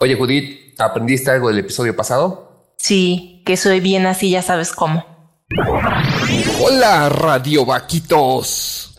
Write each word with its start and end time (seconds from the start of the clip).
Oye, 0.00 0.14
Judith, 0.14 0.80
¿aprendiste 0.80 1.30
algo 1.30 1.48
del 1.48 1.58
episodio 1.58 1.96
pasado? 1.96 2.72
Sí, 2.78 3.42
que 3.44 3.56
soy 3.56 3.80
bien 3.80 4.06
así, 4.06 4.30
ya 4.30 4.42
sabes 4.42 4.72
cómo. 4.72 5.04
Hola, 6.60 7.08
Radio 7.08 7.64
Vaquitos. 7.64 8.96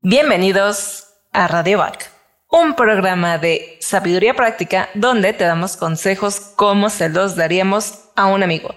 Bienvenidos 0.00 1.04
a 1.32 1.46
Radio 1.46 1.78
Vac, 1.78 2.10
un 2.50 2.74
programa 2.74 3.38
de 3.38 3.78
sabiduría 3.80 4.34
práctica 4.34 4.88
donde 4.94 5.32
te 5.32 5.44
damos 5.44 5.76
consejos 5.76 6.40
como 6.40 6.90
se 6.90 7.08
los 7.08 7.36
daríamos 7.36 8.00
a 8.16 8.26
un 8.26 8.42
amigo. 8.42 8.74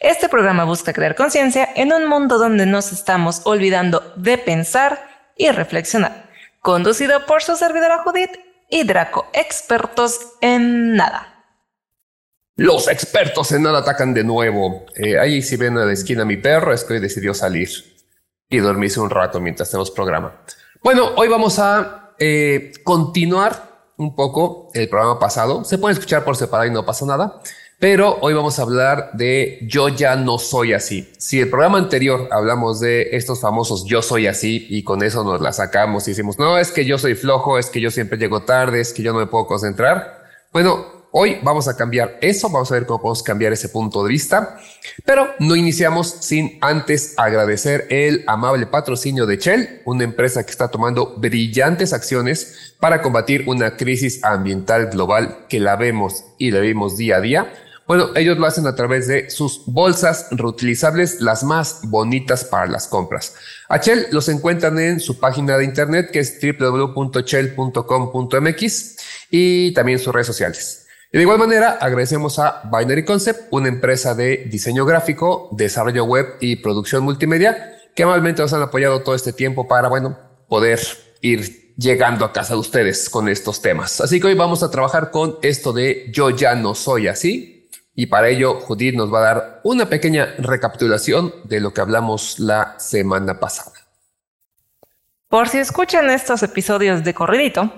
Este 0.00 0.28
programa 0.28 0.64
busca 0.64 0.92
crear 0.92 1.14
conciencia 1.14 1.68
en 1.76 1.92
un 1.92 2.06
mundo 2.06 2.38
donde 2.38 2.64
nos 2.64 2.92
estamos 2.92 3.42
olvidando 3.44 4.14
de 4.16 4.38
pensar 4.38 5.32
y 5.36 5.50
reflexionar. 5.50 6.30
Conducido 6.60 7.26
por 7.26 7.42
su 7.42 7.54
servidora 7.56 7.98
Judith 7.98 8.45
y 8.70 8.84
Draco, 8.84 9.26
expertos 9.32 10.34
en 10.40 10.94
nada. 10.96 11.44
Los 12.56 12.88
expertos 12.88 13.52
en 13.52 13.62
nada 13.62 13.80
atacan 13.80 14.14
de 14.14 14.24
nuevo. 14.24 14.86
Eh, 14.96 15.18
ahí 15.18 15.42
si 15.42 15.56
ven 15.56 15.76
a 15.76 15.84
la 15.84 15.92
esquina 15.92 16.24
mi 16.24 16.38
perro, 16.38 16.72
es 16.72 16.84
que 16.84 16.94
hoy 16.94 17.00
decidió 17.00 17.34
salir 17.34 17.68
y 18.48 18.58
dormirse 18.58 18.98
un 19.00 19.10
rato 19.10 19.40
mientras 19.40 19.70
tenemos 19.70 19.90
programa. 19.90 20.42
Bueno, 20.82 21.10
hoy 21.16 21.28
vamos 21.28 21.58
a 21.58 22.14
eh, 22.18 22.72
continuar 22.82 23.92
un 23.98 24.14
poco 24.14 24.70
el 24.72 24.88
programa 24.88 25.18
pasado. 25.18 25.64
Se 25.64 25.78
puede 25.78 25.94
escuchar 25.94 26.24
por 26.24 26.36
separado 26.36 26.68
y 26.68 26.72
no 26.72 26.86
pasa 26.86 27.04
nada. 27.04 27.40
Pero 27.78 28.16
hoy 28.22 28.32
vamos 28.32 28.58
a 28.58 28.62
hablar 28.62 29.10
de 29.12 29.58
Yo 29.66 29.90
ya 29.90 30.16
no 30.16 30.38
soy 30.38 30.72
así. 30.72 31.12
Si 31.18 31.40
el 31.40 31.50
programa 31.50 31.76
anterior 31.76 32.26
hablamos 32.30 32.80
de 32.80 33.10
estos 33.12 33.42
famosos 33.42 33.84
Yo 33.84 34.00
soy 34.00 34.26
así 34.26 34.66
y 34.70 34.82
con 34.82 35.02
eso 35.02 35.22
nos 35.24 35.42
la 35.42 35.52
sacamos 35.52 36.08
y 36.08 36.12
decimos, 36.12 36.38
no, 36.38 36.56
es 36.56 36.72
que 36.72 36.86
yo 36.86 36.96
soy 36.96 37.14
flojo, 37.14 37.58
es 37.58 37.68
que 37.68 37.82
yo 37.82 37.90
siempre 37.90 38.16
llego 38.16 38.44
tarde, 38.44 38.80
es 38.80 38.94
que 38.94 39.02
yo 39.02 39.12
no 39.12 39.18
me 39.18 39.26
puedo 39.26 39.46
concentrar. 39.46 40.24
Bueno, 40.54 40.86
hoy 41.10 41.38
vamos 41.42 41.68
a 41.68 41.76
cambiar 41.76 42.16
eso, 42.22 42.48
vamos 42.48 42.72
a 42.72 42.76
ver 42.76 42.86
cómo 42.86 43.02
podemos 43.02 43.22
cambiar 43.22 43.52
ese 43.52 43.68
punto 43.68 44.02
de 44.02 44.08
vista, 44.08 44.58
pero 45.04 45.28
no 45.38 45.54
iniciamos 45.54 46.08
sin 46.20 46.56
antes 46.62 47.12
agradecer 47.18 47.86
el 47.90 48.24
amable 48.26 48.64
patrocinio 48.66 49.26
de 49.26 49.36
Shell, 49.36 49.82
una 49.84 50.04
empresa 50.04 50.46
que 50.46 50.50
está 50.50 50.68
tomando 50.68 51.14
brillantes 51.18 51.92
acciones 51.92 52.74
para 52.80 53.02
combatir 53.02 53.44
una 53.46 53.76
crisis 53.76 54.24
ambiental 54.24 54.86
global 54.86 55.44
que 55.50 55.60
la 55.60 55.76
vemos 55.76 56.24
y 56.38 56.50
la 56.52 56.60
vemos 56.60 56.96
día 56.96 57.16
a 57.16 57.20
día 57.20 57.52
bueno, 57.86 58.10
ellos 58.16 58.36
lo 58.36 58.46
hacen 58.46 58.66
a 58.66 58.74
través 58.74 59.06
de 59.06 59.30
sus 59.30 59.64
bolsas 59.66 60.26
reutilizables, 60.32 61.20
las 61.20 61.44
más 61.44 61.82
bonitas 61.84 62.44
para 62.44 62.66
las 62.66 62.88
compras. 62.88 63.36
A 63.68 63.78
Shell 63.78 64.08
los 64.10 64.28
encuentran 64.28 64.76
en 64.80 64.98
su 64.98 65.20
página 65.20 65.56
de 65.56 65.64
internet 65.64 66.10
que 66.12 66.18
es 66.18 66.40
www.shell.com.mx 66.40 68.96
y 69.30 69.72
también 69.72 70.00
sus 70.00 70.12
redes 70.12 70.26
sociales. 70.26 70.88
de 71.12 71.22
igual 71.22 71.38
manera, 71.38 71.78
agradecemos 71.80 72.40
a 72.40 72.62
Binary 72.64 73.04
Concept, 73.04 73.42
una 73.50 73.68
empresa 73.68 74.16
de 74.16 74.48
diseño 74.50 74.84
gráfico, 74.84 75.48
desarrollo 75.52 76.04
web 76.04 76.26
y 76.40 76.56
producción 76.56 77.04
multimedia, 77.04 77.78
que 77.94 78.02
amablemente 78.02 78.42
nos 78.42 78.52
han 78.52 78.62
apoyado 78.62 79.02
todo 79.02 79.14
este 79.14 79.32
tiempo 79.32 79.68
para, 79.68 79.88
bueno, 79.88 80.18
poder 80.48 80.80
ir 81.22 81.74
llegando 81.76 82.24
a 82.24 82.32
casa 82.32 82.54
de 82.54 82.60
ustedes 82.60 83.08
con 83.08 83.28
estos 83.28 83.62
temas. 83.62 84.00
Así 84.00 84.20
que 84.20 84.26
hoy 84.26 84.34
vamos 84.34 84.62
a 84.62 84.70
trabajar 84.70 85.10
con 85.10 85.38
esto 85.42 85.72
de 85.72 86.06
yo 86.10 86.30
ya 86.30 86.54
no 86.54 86.74
soy 86.74 87.08
así, 87.08 87.55
y 87.98 88.06
para 88.06 88.28
ello, 88.28 88.60
Judith 88.60 88.94
nos 88.94 89.12
va 89.12 89.18
a 89.20 89.34
dar 89.34 89.60
una 89.64 89.86
pequeña 89.86 90.34
recapitulación 90.36 91.32
de 91.44 91.60
lo 91.60 91.72
que 91.72 91.80
hablamos 91.80 92.38
la 92.38 92.78
semana 92.78 93.40
pasada. 93.40 93.72
Por 95.28 95.48
si 95.48 95.58
escuchan 95.58 96.10
estos 96.10 96.42
episodios 96.42 97.02
de 97.04 97.14
corridito, 97.14 97.72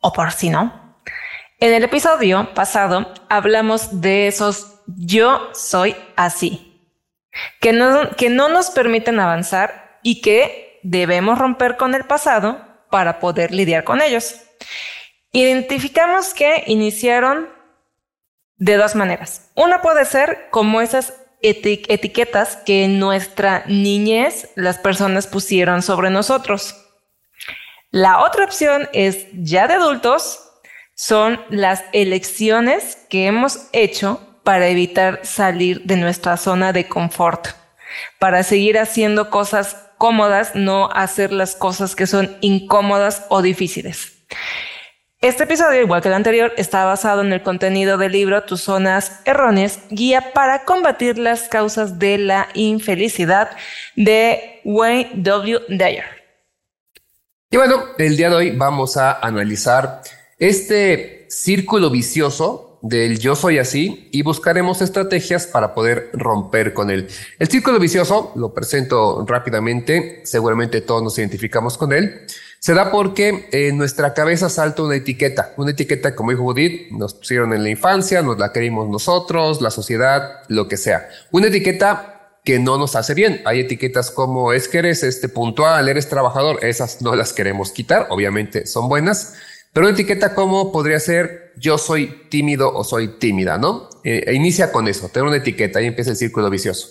o 0.00 0.12
por 0.14 0.32
si 0.32 0.48
no, 0.48 0.96
en 1.60 1.74
el 1.74 1.84
episodio 1.84 2.54
pasado 2.54 3.12
hablamos 3.28 4.00
de 4.00 4.26
esos 4.26 4.80
yo 4.86 5.50
soy 5.52 5.94
así, 6.16 6.80
que 7.60 7.74
no, 7.74 8.16
que 8.16 8.30
no 8.30 8.48
nos 8.48 8.70
permiten 8.70 9.20
avanzar 9.20 10.00
y 10.02 10.22
que 10.22 10.80
debemos 10.82 11.38
romper 11.38 11.76
con 11.76 11.94
el 11.94 12.04
pasado 12.04 12.64
para 12.90 13.20
poder 13.20 13.52
lidiar 13.52 13.84
con 13.84 14.00
ellos. 14.00 14.36
Identificamos 15.30 16.32
que 16.32 16.64
iniciaron 16.68 17.57
de 18.58 18.76
dos 18.76 18.94
maneras. 18.94 19.50
Una 19.54 19.80
puede 19.80 20.04
ser 20.04 20.48
como 20.50 20.80
esas 20.80 21.14
etiquetas 21.40 22.56
que 22.56 22.84
en 22.84 22.98
nuestra 22.98 23.64
niñez 23.66 24.50
las 24.56 24.78
personas 24.78 25.26
pusieron 25.26 25.82
sobre 25.82 26.10
nosotros. 26.10 26.76
La 27.90 28.22
otra 28.22 28.44
opción 28.44 28.88
es 28.92 29.26
ya 29.32 29.66
de 29.66 29.74
adultos, 29.74 30.40
son 30.94 31.40
las 31.48 31.84
elecciones 31.92 32.98
que 33.08 33.26
hemos 33.26 33.68
hecho 33.72 34.20
para 34.42 34.68
evitar 34.68 35.20
salir 35.22 35.82
de 35.84 35.96
nuestra 35.96 36.36
zona 36.36 36.72
de 36.72 36.88
confort, 36.88 37.48
para 38.18 38.42
seguir 38.42 38.78
haciendo 38.78 39.30
cosas 39.30 39.76
cómodas, 39.96 40.54
no 40.54 40.90
hacer 40.92 41.32
las 41.32 41.54
cosas 41.54 41.94
que 41.94 42.06
son 42.06 42.36
incómodas 42.40 43.24
o 43.28 43.42
difíciles. 43.42 44.12
Este 45.20 45.42
episodio, 45.42 45.80
igual 45.82 46.00
que 46.00 46.06
el 46.06 46.14
anterior, 46.14 46.52
está 46.56 46.84
basado 46.84 47.22
en 47.22 47.32
el 47.32 47.42
contenido 47.42 47.98
del 47.98 48.12
libro 48.12 48.44
Tus 48.44 48.60
zonas 48.60 49.18
erróneas, 49.24 49.80
guía 49.90 50.32
para 50.32 50.64
combatir 50.64 51.18
las 51.18 51.48
causas 51.48 51.98
de 51.98 52.18
la 52.18 52.46
infelicidad 52.54 53.50
de 53.96 54.60
Wayne 54.64 55.10
W. 55.16 55.58
Dyer. 55.70 56.04
Y 57.50 57.56
bueno, 57.56 57.82
el 57.98 58.16
día 58.16 58.30
de 58.30 58.36
hoy 58.36 58.50
vamos 58.52 58.96
a 58.96 59.18
analizar 59.18 60.02
este 60.38 61.26
círculo 61.28 61.90
vicioso 61.90 62.78
del 62.82 63.18
yo 63.18 63.34
soy 63.34 63.58
así 63.58 64.08
y 64.12 64.22
buscaremos 64.22 64.82
estrategias 64.82 65.48
para 65.48 65.74
poder 65.74 66.10
romper 66.12 66.72
con 66.72 66.90
él. 66.90 67.08
El 67.40 67.48
círculo 67.48 67.80
vicioso, 67.80 68.32
lo 68.36 68.54
presento 68.54 69.26
rápidamente, 69.26 70.20
seguramente 70.22 70.80
todos 70.80 71.02
nos 71.02 71.18
identificamos 71.18 71.76
con 71.76 71.92
él 71.92 72.24
se 72.60 72.74
da 72.74 72.90
porque 72.90 73.48
en 73.52 73.78
nuestra 73.78 74.14
cabeza 74.14 74.48
salta 74.48 74.82
una 74.82 74.96
etiqueta, 74.96 75.54
una 75.56 75.70
etiqueta 75.70 76.14
como 76.14 76.30
dijo 76.30 76.42
Judith, 76.42 76.90
nos 76.90 77.14
pusieron 77.14 77.52
en 77.52 77.62
la 77.62 77.70
infancia, 77.70 78.22
nos 78.22 78.38
la 78.38 78.52
querimos 78.52 78.88
nosotros, 78.88 79.60
la 79.60 79.70
sociedad, 79.70 80.42
lo 80.48 80.66
que 80.66 80.76
sea. 80.76 81.08
Una 81.30 81.46
etiqueta 81.46 82.18
que 82.44 82.58
no 82.58 82.78
nos 82.78 82.96
hace 82.96 83.14
bien. 83.14 83.42
Hay 83.44 83.60
etiquetas 83.60 84.10
como 84.10 84.52
es 84.52 84.68
que 84.68 84.78
eres 84.78 85.02
este 85.02 85.28
puntual, 85.28 85.88
eres 85.88 86.08
trabajador, 86.08 86.64
esas 86.64 87.02
no 87.02 87.14
las 87.14 87.32
queremos 87.32 87.72
quitar, 87.72 88.06
obviamente 88.10 88.66
son 88.66 88.88
buenas, 88.88 89.34
pero 89.72 89.86
una 89.86 89.94
etiqueta 89.94 90.34
como 90.34 90.72
podría 90.72 90.98
ser 90.98 91.52
yo 91.58 91.76
soy 91.76 92.26
tímido 92.30 92.74
o 92.74 92.84
soy 92.84 93.18
tímida, 93.18 93.58
¿no? 93.58 93.90
Eh, 94.02 94.24
e 94.26 94.34
inicia 94.34 94.72
con 94.72 94.88
eso, 94.88 95.08
tener 95.08 95.28
una 95.28 95.36
etiqueta, 95.36 95.78
ahí 95.78 95.86
empieza 95.86 96.10
el 96.10 96.16
círculo 96.16 96.48
vicioso. 96.48 96.88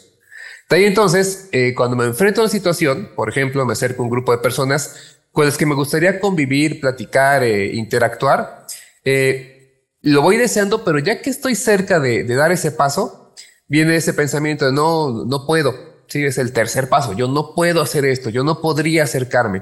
De 0.69 0.75
ahí 0.75 0.85
entonces, 0.85 1.49
eh, 1.53 1.73
cuando 1.75 1.95
me 1.95 2.05
enfrento 2.05 2.41
a 2.41 2.43
una 2.43 2.51
situación, 2.51 3.09
por 3.15 3.29
ejemplo, 3.29 3.65
me 3.65 3.73
acerco 3.73 4.01
a 4.01 4.05
un 4.05 4.11
grupo 4.11 4.33
de 4.33 4.39
personas, 4.39 5.16
con 5.37 5.45
las 5.45 5.55
que 5.55 5.67
me 5.67 5.75
gustaría 5.75 6.19
convivir, 6.19 6.81
platicar, 6.81 7.43
eh, 7.43 7.75
interactuar. 7.75 8.65
Eh, 9.05 9.83
lo 10.01 10.23
voy 10.23 10.35
deseando, 10.35 10.83
pero 10.83 10.97
ya 10.97 11.21
que 11.21 11.29
estoy 11.29 11.53
cerca 11.53 11.99
de, 11.99 12.23
dar 12.23 12.51
ese 12.51 12.71
paso, 12.71 13.35
viene 13.67 13.95
ese 13.95 14.15
pensamiento 14.15 14.65
de 14.65 14.71
no, 14.71 15.25
no 15.25 15.45
puedo. 15.45 15.75
Sí, 16.07 16.25
es 16.25 16.39
el 16.39 16.53
tercer 16.53 16.89
paso. 16.89 17.13
Yo 17.13 17.27
no 17.27 17.53
puedo 17.53 17.83
hacer 17.83 18.03
esto. 18.05 18.31
Yo 18.31 18.43
no 18.43 18.61
podría 18.61 19.03
acercarme. 19.03 19.61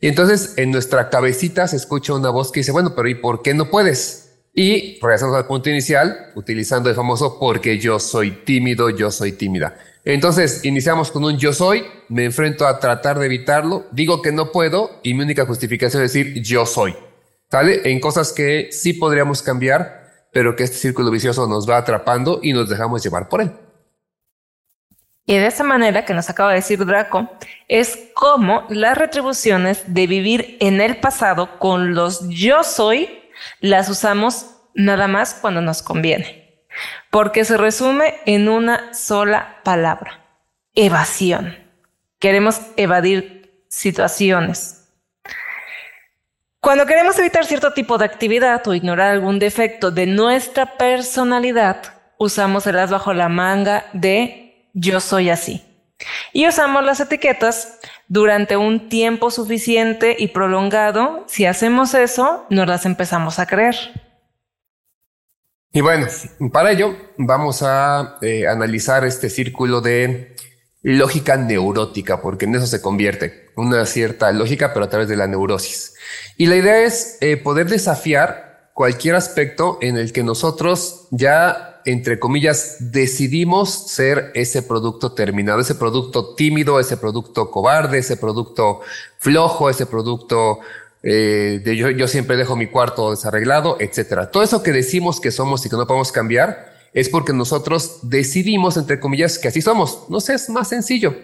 Y 0.00 0.08
entonces 0.08 0.54
en 0.56 0.72
nuestra 0.72 1.08
cabecita 1.08 1.68
se 1.68 1.76
escucha 1.76 2.14
una 2.14 2.30
voz 2.30 2.50
que 2.50 2.58
dice, 2.58 2.72
bueno, 2.72 2.96
pero 2.96 3.08
¿y 3.08 3.14
por 3.14 3.42
qué 3.42 3.54
no 3.54 3.70
puedes? 3.70 4.40
Y 4.52 4.98
regresamos 5.00 5.36
al 5.36 5.46
punto 5.46 5.70
inicial, 5.70 6.32
utilizando 6.34 6.90
el 6.90 6.96
famoso 6.96 7.38
porque 7.38 7.78
yo 7.78 8.00
soy 8.00 8.42
tímido, 8.44 8.90
yo 8.90 9.12
soy 9.12 9.30
tímida. 9.30 9.76
Entonces, 10.04 10.64
iniciamos 10.64 11.12
con 11.12 11.24
un 11.24 11.38
yo 11.38 11.52
soy, 11.52 11.84
me 12.08 12.24
enfrento 12.24 12.66
a 12.66 12.80
tratar 12.80 13.18
de 13.18 13.26
evitarlo, 13.26 13.86
digo 13.92 14.20
que 14.20 14.32
no 14.32 14.50
puedo 14.50 14.98
y 15.02 15.14
mi 15.14 15.22
única 15.22 15.46
justificación 15.46 16.02
es 16.02 16.12
decir 16.12 16.42
yo 16.42 16.66
soy. 16.66 16.96
¿Sale? 17.50 17.88
En 17.90 18.00
cosas 18.00 18.32
que 18.32 18.70
sí 18.72 18.94
podríamos 18.94 19.42
cambiar, 19.42 20.26
pero 20.32 20.56
que 20.56 20.64
este 20.64 20.76
círculo 20.76 21.10
vicioso 21.10 21.46
nos 21.46 21.68
va 21.68 21.76
atrapando 21.76 22.40
y 22.42 22.52
nos 22.52 22.68
dejamos 22.68 23.02
llevar 23.02 23.28
por 23.28 23.42
él. 23.42 23.52
Y 25.24 25.36
de 25.36 25.46
esa 25.46 25.62
manera 25.62 26.04
que 26.04 26.14
nos 26.14 26.28
acaba 26.28 26.48
de 26.48 26.56
decir 26.56 26.84
Draco, 26.84 27.30
es 27.68 27.96
como 28.14 28.66
las 28.70 28.98
retribuciones 28.98 29.84
de 29.86 30.08
vivir 30.08 30.56
en 30.60 30.80
el 30.80 30.96
pasado 30.96 31.60
con 31.60 31.94
los 31.94 32.28
yo 32.28 32.64
soy 32.64 33.20
las 33.60 33.88
usamos 33.88 34.46
nada 34.74 35.06
más 35.06 35.34
cuando 35.34 35.60
nos 35.60 35.82
conviene 35.82 36.41
porque 37.10 37.44
se 37.44 37.56
resume 37.56 38.14
en 38.26 38.48
una 38.48 38.94
sola 38.94 39.60
palabra, 39.64 40.20
evasión. 40.74 41.56
Queremos 42.18 42.60
evadir 42.76 43.64
situaciones. 43.68 44.78
Cuando 46.60 46.86
queremos 46.86 47.18
evitar 47.18 47.44
cierto 47.44 47.72
tipo 47.72 47.98
de 47.98 48.04
actividad 48.04 48.66
o 48.68 48.74
ignorar 48.74 49.10
algún 49.10 49.40
defecto 49.40 49.90
de 49.90 50.06
nuestra 50.06 50.76
personalidad, 50.76 51.94
usamos 52.18 52.66
el 52.68 52.78
as 52.78 52.90
bajo 52.90 53.12
la 53.12 53.28
manga 53.28 53.86
de 53.92 54.68
yo 54.72 55.00
soy 55.00 55.30
así. 55.30 55.64
Y 56.32 56.46
usamos 56.46 56.84
las 56.84 57.00
etiquetas 57.00 57.80
durante 58.08 58.56
un 58.56 58.88
tiempo 58.88 59.30
suficiente 59.30 60.16
y 60.18 60.28
prolongado. 60.28 61.24
Si 61.26 61.46
hacemos 61.46 61.94
eso, 61.94 62.46
nos 62.48 62.68
las 62.68 62.86
empezamos 62.86 63.38
a 63.38 63.46
creer. 63.46 63.76
Y 65.74 65.80
bueno, 65.80 66.06
para 66.52 66.72
ello 66.72 66.94
vamos 67.16 67.62
a 67.62 68.18
eh, 68.20 68.46
analizar 68.46 69.06
este 69.06 69.30
círculo 69.30 69.80
de 69.80 70.36
lógica 70.82 71.36
neurótica, 71.38 72.20
porque 72.20 72.44
en 72.44 72.54
eso 72.56 72.66
se 72.66 72.82
convierte 72.82 73.50
una 73.56 73.86
cierta 73.86 74.30
lógica, 74.32 74.74
pero 74.74 74.84
a 74.84 74.90
través 74.90 75.08
de 75.08 75.16
la 75.16 75.26
neurosis. 75.26 75.94
Y 76.36 76.46
la 76.46 76.56
idea 76.56 76.82
es 76.82 77.16
eh, 77.22 77.38
poder 77.38 77.68
desafiar 77.68 78.70
cualquier 78.74 79.14
aspecto 79.14 79.78
en 79.80 79.96
el 79.96 80.12
que 80.12 80.22
nosotros 80.22 81.08
ya, 81.10 81.80
entre 81.86 82.18
comillas, 82.18 82.76
decidimos 82.92 83.90
ser 83.90 84.30
ese 84.34 84.62
producto 84.62 85.12
terminado, 85.12 85.60
ese 85.60 85.74
producto 85.74 86.34
tímido, 86.34 86.80
ese 86.80 86.98
producto 86.98 87.50
cobarde, 87.50 87.98
ese 87.98 88.18
producto 88.18 88.80
flojo, 89.18 89.70
ese 89.70 89.86
producto 89.86 90.60
eh, 91.02 91.60
de 91.64 91.76
yo, 91.76 92.08
siempre 92.08 92.36
dejo 92.36 92.56
mi 92.56 92.68
cuarto 92.68 93.10
desarreglado, 93.10 93.76
etcétera. 93.80 94.30
Todo 94.30 94.42
eso 94.42 94.62
que 94.62 94.72
decimos 94.72 95.20
que 95.20 95.30
somos 95.30 95.64
y 95.66 95.68
que 95.68 95.76
no 95.76 95.86
podemos 95.86 96.12
cambiar 96.12 96.72
es 96.92 97.08
porque 97.08 97.32
nosotros 97.32 98.00
decidimos, 98.02 98.76
entre 98.76 99.00
comillas, 99.00 99.38
que 99.38 99.48
así 99.48 99.62
somos. 99.62 100.04
No 100.08 100.20
sé, 100.20 100.34
es 100.34 100.48
más 100.50 100.68
sencillo. 100.68 101.14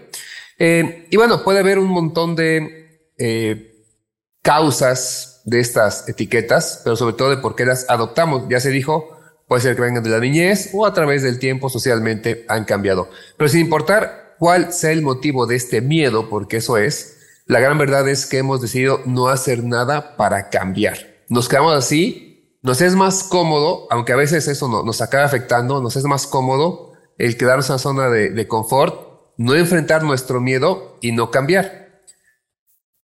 Eh, 0.59 1.07
y 1.11 1.17
bueno, 1.17 1.45
puede 1.45 1.61
haber 1.61 1.79
un 1.79 1.89
montón 1.89 2.35
de 2.35 3.13
eh, 3.19 3.85
causas 4.43 5.43
de 5.45 5.61
estas 5.61 6.09
etiquetas, 6.09 6.81
pero 6.83 6.97
sobre 6.97 7.15
todo 7.15 7.31
de 7.31 7.37
por 7.37 7.55
qué 7.55 7.65
las 7.65 7.89
adoptamos. 7.89 8.49
Ya 8.49 8.61
se 8.61 8.71
dijo, 8.71 9.17
puede 9.47 9.63
ser 9.63 9.77
que 9.77 9.83
vengan 9.83 10.03
de 10.03 10.11
la 10.11 10.19
niñez 10.19 10.71
o 10.73 10.87
a 10.87 10.93
través 10.93 11.23
del 11.23 11.39
tiempo 11.39 11.69
socialmente 11.69 12.45
han 12.49 12.65
cambiado. 12.65 13.09
Pero 13.37 13.49
sin 13.49 13.61
importar 13.61 14.35
cuál 14.39 14.73
sea 14.73 14.91
el 14.91 15.03
motivo 15.03 15.47
de 15.47 15.57
este 15.57 15.81
miedo, 15.81 16.29
porque 16.29 16.59
eso 16.59 16.79
es, 16.79 17.18
la 17.49 17.61
gran 17.61 17.79
verdad 17.79 18.07
es 18.09 18.27
que 18.27 18.39
hemos 18.39 18.61
decidido 18.61 19.01
no 19.07 19.29
hacer 19.29 19.65
nada 19.65 20.17
para 20.17 20.51
cambiar. 20.51 20.99
Nos 21.31 21.49
quedamos 21.49 21.75
así, 21.75 22.59
nos 22.63 22.83
es 22.83 22.95
más 22.95 23.25
cómodo, 23.25 23.87
aunque 23.91 24.13
a 24.13 24.17
veces 24.17 24.47
eso 24.49 24.69
nos 24.85 25.01
acaba 25.01 25.25
afectando, 25.25 25.81
nos 25.81 25.97
es 25.97 26.05
más 26.05 26.27
cómodo 26.27 26.93
el 27.17 27.39
quedarnos 27.39 27.69
en 27.69 27.73
una 27.73 27.79
zona 27.79 28.09
de, 28.11 28.31
de 28.31 28.47
confort, 28.47 29.33
no 29.39 29.55
enfrentar 29.55 30.03
nuestro 30.03 30.43
miedo 30.43 30.99
y 31.01 31.13
no 31.13 31.31
cambiar. 31.31 32.03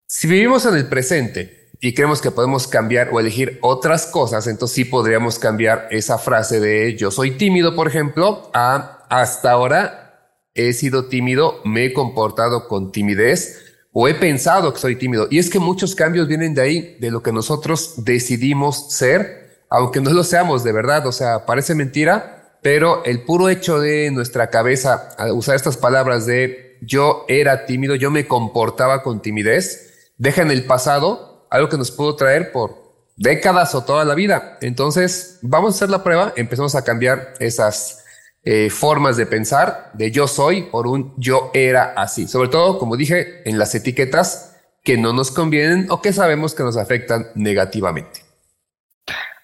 Si 0.08 0.28
vivimos 0.28 0.66
en 0.66 0.76
el 0.76 0.88
presente 0.88 1.70
y 1.80 1.94
creemos 1.94 2.20
que 2.20 2.32
podemos 2.32 2.68
cambiar 2.68 3.10
o 3.14 3.20
elegir 3.20 3.60
otras 3.62 4.08
cosas, 4.08 4.48
entonces 4.48 4.74
sí 4.74 4.86
podríamos 4.86 5.38
cambiar 5.38 5.88
esa 5.92 6.18
frase 6.18 6.60
de 6.60 6.98
yo 6.98 7.12
soy 7.12 7.38
tímido, 7.38 7.76
por 7.76 7.88
ejemplo, 7.88 8.50
a 8.56 9.06
hasta 9.08 9.52
ahora 9.52 10.38
he 10.56 10.74
sido 10.74 11.06
tímido, 11.06 11.62
me 11.64 11.86
he 11.86 11.94
comportado 11.94 12.68
con 12.68 12.92
timidez 12.92 13.71
o 13.94 14.08
he 14.08 14.14
pensado 14.14 14.74
que 14.74 14.80
soy 14.80 14.96
tímido. 14.96 15.28
Y 15.30 15.40
es 15.40 15.50
que 15.50 15.60
muchos 15.60 15.96
cambios 15.96 16.28
vienen 16.28 16.54
de 16.54 16.62
ahí, 16.62 16.98
de 17.00 17.12
lo 17.12 17.22
que 17.22 17.32
nosotros 17.32 17.94
decidimos 17.98 18.94
ser, 18.94 19.64
aunque 19.70 20.02
no 20.02 20.12
lo 20.12 20.24
seamos 20.24 20.64
de 20.64 20.72
verdad. 20.72 21.06
O 21.08 21.12
sea, 21.12 21.46
parece 21.46 21.76
mentira, 21.76 22.58
pero 22.62 23.04
el 23.06 23.24
puro 23.24 23.50
hecho 23.50 23.80
de 23.80 24.12
nuestra 24.12 24.50
cabeza 24.50 25.10
usar 25.34 25.56
estas 25.56 25.78
palabras 25.78 26.26
de 26.26 26.78
yo 26.82 27.26
era 27.28 27.66
tímido, 27.66 27.96
yo 27.96 28.10
me 28.12 28.28
comportaba 28.28 29.04
con 29.04 29.22
timidez, 29.22 30.12
deja 30.18 30.42
en 30.42 30.52
el 30.52 30.66
pasado 30.66 31.48
algo 31.50 31.70
que 31.70 31.78
nos 31.78 31.92
pudo 31.92 32.16
traer 32.16 32.52
por 32.52 32.82
décadas 33.18 33.76
o 33.76 33.84
toda 33.84 34.06
la 34.06 34.16
vida. 34.16 34.58
Entonces, 34.62 35.38
vamos 35.42 35.74
a 35.74 35.76
hacer 35.76 35.90
la 35.90 36.04
prueba, 36.04 36.34
empezamos 36.36 36.76
a 36.76 36.84
cambiar 36.84 37.34
esas 37.40 38.01
eh, 38.44 38.70
formas 38.72 39.18
de 39.18 39.28
pensar 39.28 39.92
de 39.94 40.10
yo 40.10 40.28
soy 40.28 40.64
por 40.64 40.88
un 40.88 41.14
yo 41.18 41.52
era 41.54 41.94
así. 41.96 42.28
Sobre 42.28 42.50
todo, 42.50 42.80
como 42.80 42.98
dije, 42.98 43.48
en 43.48 43.60
las 43.60 43.76
etiquetas 43.76 44.58
que 44.84 44.98
no 44.98 45.14
nos 45.14 45.30
convienen 45.30 45.88
o 45.92 46.02
que 46.02 46.12
sabemos 46.12 46.56
que 46.56 46.64
nos 46.64 46.76
afectan 46.76 47.28
negativamente. 47.36 48.22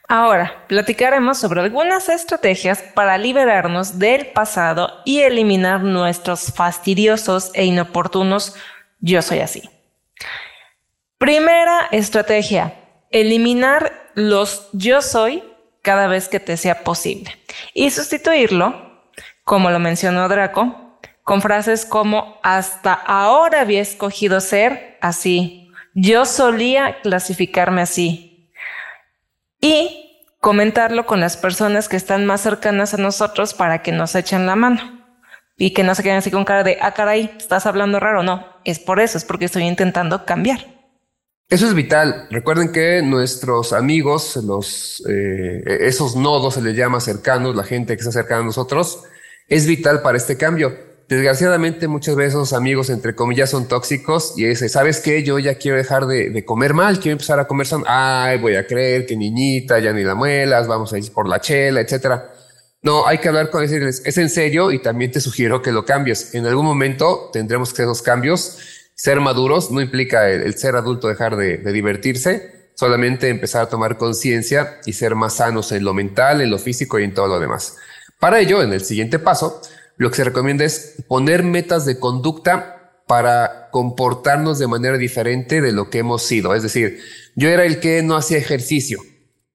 Ahora, 0.09 0.65
platicaremos 0.67 1.37
sobre 1.37 1.61
algunas 1.61 2.07
estrategias 2.07 2.81
para 2.81 3.17
liberarnos 3.17 3.99
del 3.99 4.27
pasado 4.27 4.89
y 5.05 5.19
eliminar 5.19 5.83
nuestros 5.83 6.53
fastidiosos 6.53 7.51
e 7.53 7.65
inoportunos 7.65 8.55
yo 8.99 9.21
soy 9.21 9.39
así. 9.39 9.69
Primera 11.17 11.87
estrategia, 11.91 12.73
eliminar 13.11 13.91
los 14.15 14.69
yo 14.71 15.01
soy 15.01 15.43
cada 15.81 16.07
vez 16.07 16.29
que 16.29 16.39
te 16.39 16.57
sea 16.57 16.83
posible 16.83 17.37
y 17.73 17.91
sustituirlo 17.91 18.86
como 19.47 19.69
lo 19.69 19.79
mencionó 19.79 20.27
Draco, 20.27 20.99
con 21.23 21.41
frases 21.41 21.85
como 21.85 22.37
hasta 22.43 22.91
ahora 22.91 23.61
había 23.61 23.81
escogido 23.81 24.41
ser 24.41 24.97
así, 24.99 25.71
yo 25.95 26.25
solía 26.25 26.99
clasificarme 27.01 27.81
así. 27.81 28.51
Y 29.61 30.25
comentarlo 30.41 31.05
con 31.05 31.21
las 31.21 31.37
personas 31.37 31.87
que 31.87 31.95
están 31.95 32.25
más 32.25 32.41
cercanas 32.41 32.93
a 32.93 32.97
nosotros 32.97 33.53
para 33.53 33.81
que 33.81 33.93
nos 33.93 34.15
echen 34.15 34.45
la 34.45 34.57
mano. 34.57 34.81
Y 35.55 35.73
que 35.73 35.85
no 35.85 35.95
se 35.95 36.03
queden 36.03 36.17
así 36.17 36.29
con 36.29 36.43
cara 36.43 36.65
de, 36.65 36.77
ah, 36.81 36.93
caray, 36.93 37.33
estás 37.37 37.65
hablando 37.65 38.01
raro. 38.01 38.23
No, 38.23 38.45
es 38.65 38.79
por 38.79 38.99
eso, 38.99 39.17
es 39.17 39.23
porque 39.23 39.45
estoy 39.45 39.63
intentando 39.63 40.25
cambiar. 40.25 40.59
Eso 41.47 41.67
es 41.67 41.73
vital. 41.73 42.27
Recuerden 42.31 42.73
que 42.73 43.01
nuestros 43.01 43.71
amigos, 43.71 44.35
eh, 45.09 45.63
esos 45.79 46.17
nodos 46.17 46.55
se 46.55 46.61
les 46.61 46.75
llama 46.75 46.99
cercanos, 46.99 47.55
la 47.55 47.63
gente 47.63 47.95
que 47.95 48.01
está 48.01 48.11
cercana 48.11 48.41
a 48.41 48.45
nosotros, 48.45 49.05
es 49.47 49.65
vital 49.65 50.01
para 50.01 50.17
este 50.17 50.37
cambio. 50.37 50.87
Desgraciadamente 51.07 51.87
muchas 51.87 52.17
veces 52.17 52.33
los 52.33 52.51
amigos, 52.51 52.89
entre 52.89 53.15
comillas, 53.15 53.49
son 53.49 53.69
tóxicos 53.69 54.33
y 54.35 54.45
dice, 54.45 54.67
¿sabes 54.67 54.99
qué? 54.99 55.23
Yo 55.23 55.39
ya 55.39 55.55
quiero 55.55 55.77
dejar 55.77 56.05
de, 56.05 56.43
comer 56.43 56.73
mal, 56.73 56.99
quiero 56.99 57.13
empezar 57.13 57.39
a 57.39 57.47
comer 57.47 57.65
sano. 57.65 57.85
Ay, 57.87 58.39
voy 58.39 58.55
a 58.55 58.67
creer 58.67 59.05
que 59.05 59.15
niñita, 59.15 59.79
ya 59.79 59.93
ni 59.93 60.03
la 60.03 60.15
muelas, 60.15 60.67
vamos 60.67 60.91
a 60.91 60.97
ir 60.97 61.13
por 61.13 61.29
la 61.29 61.39
chela, 61.39 61.79
etcétera. 61.79 62.33
No, 62.81 63.07
hay 63.07 63.19
que 63.19 63.29
hablar 63.29 63.49
con 63.49 63.61
decirles, 63.61 64.01
es 64.05 64.17
en 64.17 64.29
serio 64.29 64.71
y 64.71 64.79
también 64.79 65.11
te 65.11 65.21
sugiero 65.21 65.61
que 65.61 65.71
lo 65.71 65.85
cambies. 65.85 66.35
En 66.35 66.45
algún 66.45 66.65
momento 66.65 67.29
tendremos 67.31 67.69
que 67.69 67.83
hacer 67.83 67.87
los 67.87 68.01
cambios. 68.01 68.57
Ser 68.93 69.21
maduros 69.21 69.71
no 69.71 69.79
implica 69.79 70.29
el, 70.29 70.57
ser 70.57 70.75
adulto 70.75 71.07
dejar 71.07 71.37
de, 71.37 71.57
de 71.57 71.71
divertirse, 71.71 72.71
solamente 72.75 73.29
empezar 73.29 73.63
a 73.63 73.69
tomar 73.69 73.97
conciencia 73.97 74.81
y 74.85 74.91
ser 74.91 75.15
más 75.15 75.35
sanos 75.35 75.71
en 75.71 75.85
lo 75.85 75.93
mental, 75.93 76.41
en 76.41 76.49
lo 76.49 76.57
físico 76.57 76.99
y 76.99 77.05
en 77.05 77.13
todo 77.13 77.27
lo 77.27 77.39
demás. 77.39 77.77
Para 78.19 78.39
ello, 78.39 78.63
en 78.63 78.73
el 78.73 78.83
siguiente 78.83 79.19
paso, 79.19 79.61
lo 79.97 80.09
que 80.09 80.17
se 80.17 80.23
recomienda 80.23 80.65
es 80.65 80.95
poner 81.07 81.43
metas 81.43 81.85
de 81.85 81.99
conducta 81.99 82.77
para 83.07 83.69
comportarnos 83.71 84.59
de 84.59 84.67
manera 84.67 84.97
diferente 84.97 85.61
de 85.61 85.71
lo 85.71 85.89
que 85.89 85.99
hemos 85.99 86.23
sido. 86.23 86.53
Es 86.53 86.63
decir, 86.63 86.99
yo 87.35 87.49
era 87.49 87.65
el 87.65 87.79
que 87.79 88.01
no 88.03 88.15
hacía 88.15 88.37
ejercicio. 88.37 89.01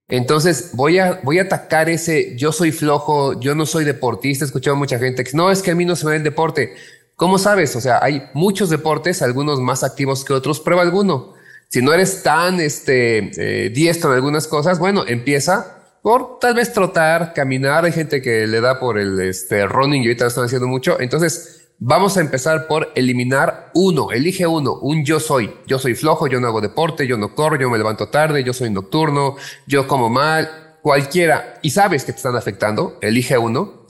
Entonces 0.08 0.70
voy 0.74 0.98
a, 0.98 1.20
voy 1.22 1.38
a 1.38 1.42
atacar 1.42 1.88
ese 1.88 2.36
yo 2.36 2.52
soy 2.52 2.72
flojo, 2.72 3.38
yo 3.40 3.54
no 3.54 3.66
soy 3.66 3.84
deportista. 3.84 4.44
He 4.44 4.46
escuchado 4.46 4.76
mucha 4.76 4.98
gente 4.98 5.24
que 5.24 5.36
no 5.36 5.50
es 5.50 5.62
que 5.62 5.70
a 5.70 5.74
mí 5.74 5.84
no 5.84 5.96
se 5.96 6.04
me 6.04 6.12
da 6.12 6.16
el 6.16 6.24
deporte. 6.24 6.74
¿Cómo 7.16 7.38
sabes? 7.38 7.76
O 7.76 7.80
sea, 7.80 7.98
hay 8.02 8.24
muchos 8.34 8.70
deportes, 8.70 9.22
algunos 9.22 9.60
más 9.60 9.84
activos 9.84 10.24
que 10.24 10.32
otros. 10.32 10.60
Prueba 10.60 10.82
alguno. 10.82 11.34
Si 11.68 11.80
no 11.82 11.92
eres 11.92 12.22
tan 12.22 12.60
este, 12.60 13.30
eh, 13.66 13.70
diestro 13.70 14.10
en 14.10 14.16
algunas 14.16 14.46
cosas, 14.46 14.78
bueno, 14.78 15.04
empieza 15.06 15.81
por 16.02 16.40
tal 16.40 16.54
vez 16.54 16.72
trotar, 16.72 17.32
caminar. 17.32 17.84
Hay 17.84 17.92
gente 17.92 18.20
que 18.20 18.46
le 18.46 18.60
da 18.60 18.78
por 18.80 18.98
el 18.98 19.20
este, 19.20 19.66
running 19.66 20.02
y 20.02 20.06
ahorita 20.06 20.24
lo 20.24 20.28
están 20.28 20.44
haciendo 20.44 20.66
mucho. 20.66 21.00
Entonces, 21.00 21.68
vamos 21.78 22.16
a 22.16 22.20
empezar 22.20 22.66
por 22.66 22.90
eliminar 22.96 23.70
uno. 23.74 24.10
Elige 24.10 24.46
uno, 24.46 24.74
un 24.74 25.04
yo 25.04 25.20
soy. 25.20 25.54
Yo 25.66 25.78
soy 25.78 25.94
flojo, 25.94 26.26
yo 26.26 26.40
no 26.40 26.48
hago 26.48 26.60
deporte, 26.60 27.06
yo 27.06 27.16
no 27.16 27.34
corro, 27.34 27.56
yo 27.58 27.70
me 27.70 27.78
levanto 27.78 28.08
tarde, 28.08 28.42
yo 28.42 28.52
soy 28.52 28.70
nocturno, 28.70 29.36
yo 29.66 29.86
como 29.86 30.10
mal, 30.10 30.76
cualquiera. 30.82 31.54
Y 31.62 31.70
sabes 31.70 32.04
que 32.04 32.12
te 32.12 32.16
están 32.16 32.36
afectando, 32.36 32.98
elige 33.00 33.38
uno. 33.38 33.86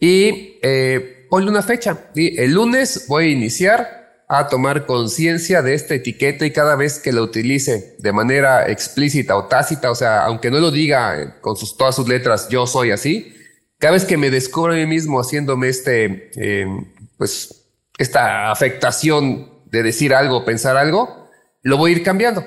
Y 0.00 0.58
eh, 0.62 1.28
ponle 1.30 1.48
una 1.48 1.62
fecha. 1.62 2.10
El 2.16 2.52
lunes 2.52 3.06
voy 3.06 3.26
a 3.26 3.30
iniciar 3.30 4.01
a 4.34 4.48
tomar 4.48 4.86
conciencia 4.86 5.60
de 5.60 5.74
esta 5.74 5.94
etiqueta 5.94 6.46
y 6.46 6.52
cada 6.52 6.74
vez 6.74 6.98
que 6.98 7.12
la 7.12 7.20
utilice 7.20 7.96
de 7.98 8.12
manera 8.12 8.70
explícita 8.70 9.36
o 9.36 9.44
tácita, 9.44 9.90
o 9.90 9.94
sea, 9.94 10.24
aunque 10.24 10.50
no 10.50 10.58
lo 10.58 10.70
diga 10.70 11.38
con 11.42 11.54
sus, 11.54 11.76
todas 11.76 11.94
sus 11.94 12.08
letras, 12.08 12.48
yo 12.48 12.66
soy 12.66 12.92
así, 12.92 13.34
cada 13.78 13.92
vez 13.92 14.06
que 14.06 14.16
me 14.16 14.30
descubro 14.30 14.72
a 14.72 14.76
mí 14.76 14.86
mismo 14.86 15.20
haciéndome 15.20 15.68
este, 15.68 16.30
eh, 16.36 16.66
pues, 17.18 17.66
esta 17.98 18.50
afectación 18.50 19.50
de 19.66 19.82
decir 19.82 20.14
algo, 20.14 20.46
pensar 20.46 20.78
algo, 20.78 21.28
lo 21.60 21.76
voy 21.76 21.92
a 21.92 21.96
ir 21.96 22.02
cambiando, 22.02 22.42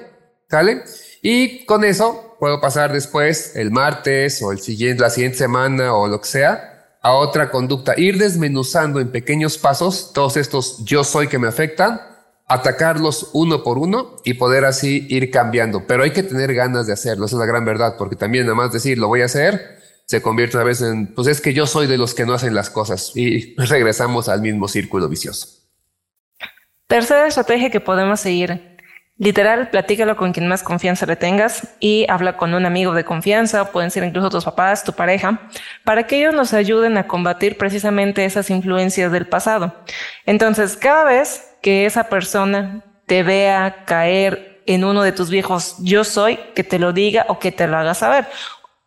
¿sale? 0.50 0.82
Y 1.22 1.66
con 1.66 1.84
eso 1.84 2.36
puedo 2.40 2.60
pasar 2.62 2.94
después 2.94 3.56
el 3.56 3.70
martes 3.70 4.42
o 4.42 4.52
el 4.52 4.60
siguiente, 4.60 5.04
la 5.04 5.12
siguiente 5.12 5.38
semana 5.38 5.94
o 5.94 6.08
lo 6.08 6.20
que 6.20 6.30
sea, 6.30 6.75
a 7.06 7.14
otra 7.14 7.52
conducta, 7.52 7.94
ir 7.98 8.18
desmenuzando 8.18 9.00
en 9.00 9.12
pequeños 9.12 9.60
pasos 9.60 10.12
todos 10.12 10.38
estos 10.38 10.84
yo 10.86 11.04
soy 11.04 11.28
que 11.28 11.38
me 11.38 11.48
afectan, 11.48 12.02
atacarlos 12.48 13.30
uno 13.34 13.62
por 13.62 13.78
uno 13.78 14.16
y 14.24 14.34
poder 14.34 14.66
así 14.66 15.06
ir 15.08 15.30
cambiando. 15.30 15.86
Pero 15.86 16.02
hay 16.02 16.10
que 16.10 16.24
tener 16.24 16.56
ganas 16.56 16.88
de 16.88 16.94
hacerlo, 16.94 17.28
esa 17.28 17.36
es 17.36 17.40
la 17.40 17.46
gran 17.46 17.64
verdad, 17.64 17.94
porque 17.96 18.16
también 18.16 18.46
nada 18.46 18.56
más 18.56 18.72
decir 18.72 18.98
lo 18.98 19.08
voy 19.08 19.22
a 19.22 19.26
hacer 19.26 19.76
se 20.06 20.24
convierte 20.24 20.58
una 20.58 20.66
vez 20.66 20.82
en, 20.82 21.14
pues 21.14 21.28
es 21.28 21.42
que 21.42 21.54
yo 21.54 21.68
soy 21.68 21.86
de 21.86 22.00
los 22.00 22.16
que 22.16 22.26
no 22.26 22.34
hacen 22.34 22.56
las 22.56 22.72
cosas 22.72 23.12
y 23.16 23.56
regresamos 23.58 24.28
al 24.28 24.42
mismo 24.42 24.68
círculo 24.68 25.08
vicioso. 25.08 25.48
Tercera 26.88 27.28
estrategia 27.28 27.70
que 27.70 27.82
podemos 27.82 28.20
seguir. 28.20 28.75
Literal, 29.18 29.70
platícalo 29.70 30.18
con 30.18 30.34
quien 30.34 30.48
más 30.50 30.62
confianza 30.62 31.06
le 31.06 31.16
tengas 31.16 31.76
y 31.80 32.06
habla 32.10 32.36
con 32.36 32.54
un 32.54 32.66
amigo 32.66 32.94
de 32.94 33.06
confianza, 33.06 33.72
pueden 33.72 33.90
ser 33.90 34.04
incluso 34.04 34.30
tus 34.30 34.44
papás, 34.44 34.84
tu 34.84 34.92
pareja, 34.92 35.50
para 35.86 36.06
que 36.06 36.18
ellos 36.18 36.34
nos 36.34 36.54
ayuden 36.54 36.98
a 36.98 37.08
combatir 37.08 37.58
precisamente 37.58 38.26
esas 38.26 38.50
influencias 38.50 39.14
del 39.14 39.26
pasado. 39.26 39.74
Entonces, 40.26 40.76
cada 40.76 41.06
vez 41.06 41.56
que 41.62 41.86
esa 41.86 42.10
persona 42.10 42.84
te 43.06 43.24
vea 43.24 43.86
caer 43.86 44.62
en 44.66 44.84
uno 44.84 45.02
de 45.02 45.14
tus 45.14 45.30
viejos 45.30 45.78
yo 45.80 46.04
soy, 46.04 46.38
que 46.54 46.66
te 46.66 46.78
lo 46.78 46.92
diga 46.92 47.26
o 47.30 47.40
que 47.40 47.54
te 47.54 47.68
lo 47.68 47.78
haga 47.78 47.94
saber. 47.94 48.28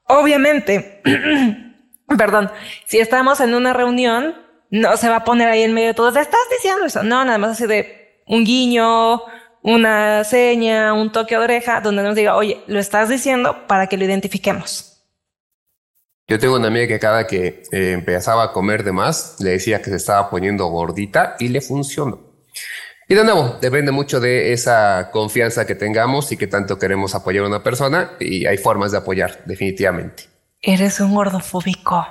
Obviamente, 0.04 1.00
perdón, 2.18 2.50
si 2.84 2.98
estamos 2.98 3.40
en 3.40 3.54
una 3.54 3.72
reunión, 3.72 4.34
no 4.70 4.96
se 4.98 5.08
va 5.08 5.16
a 5.16 5.24
poner 5.24 5.48
ahí 5.48 5.62
en 5.62 5.72
medio 5.72 5.88
de 5.88 5.94
todos, 5.94 6.16
estás 6.16 6.40
diciendo 6.50 6.84
eso. 6.84 7.02
No, 7.02 7.24
nada 7.24 7.38
más 7.38 7.52
así 7.52 7.66
de 7.66 8.22
un 8.26 8.44
guiño, 8.44 9.22
una 9.62 10.24
seña, 10.24 10.92
un 10.92 11.12
toque 11.12 11.36
de 11.36 11.42
oreja, 11.42 11.80
donde 11.80 12.02
nos 12.02 12.14
diga, 12.14 12.36
oye, 12.36 12.62
lo 12.66 12.78
estás 12.78 13.08
diciendo 13.08 13.66
para 13.66 13.86
que 13.86 13.96
lo 13.96 14.04
identifiquemos. 14.04 14.88
Yo 16.26 16.38
tengo 16.38 16.56
una 16.56 16.68
amiga 16.68 16.86
que 16.86 16.98
cada 16.98 17.26
que 17.26 17.62
eh, 17.72 17.92
empezaba 17.92 18.44
a 18.44 18.52
comer 18.52 18.84
de 18.84 18.92
más, 18.92 19.36
le 19.40 19.52
decía 19.52 19.80
que 19.80 19.88
se 19.88 19.96
estaba 19.96 20.28
poniendo 20.28 20.66
gordita 20.66 21.36
y 21.38 21.48
le 21.48 21.62
funcionó. 21.62 22.20
Y 23.08 23.14
de 23.14 23.24
nuevo, 23.24 23.56
depende 23.62 23.90
mucho 23.90 24.20
de 24.20 24.52
esa 24.52 25.10
confianza 25.10 25.66
que 25.66 25.74
tengamos 25.74 26.30
y 26.30 26.36
que 26.36 26.46
tanto 26.46 26.78
queremos 26.78 27.14
apoyar 27.14 27.44
a 27.44 27.48
una 27.48 27.62
persona 27.62 28.12
y 28.20 28.44
hay 28.44 28.58
formas 28.58 28.92
de 28.92 28.98
apoyar, 28.98 29.42
definitivamente. 29.46 30.24
Eres 30.60 31.00
un 31.00 31.14
gordofóbico. 31.14 32.06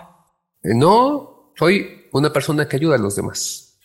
No, 0.63 1.53
soy 1.55 2.07
una 2.13 2.33
persona 2.33 2.67
que 2.67 2.77
ayuda 2.77 2.95
a 2.95 2.99
los 2.99 3.15
demás. 3.15 3.77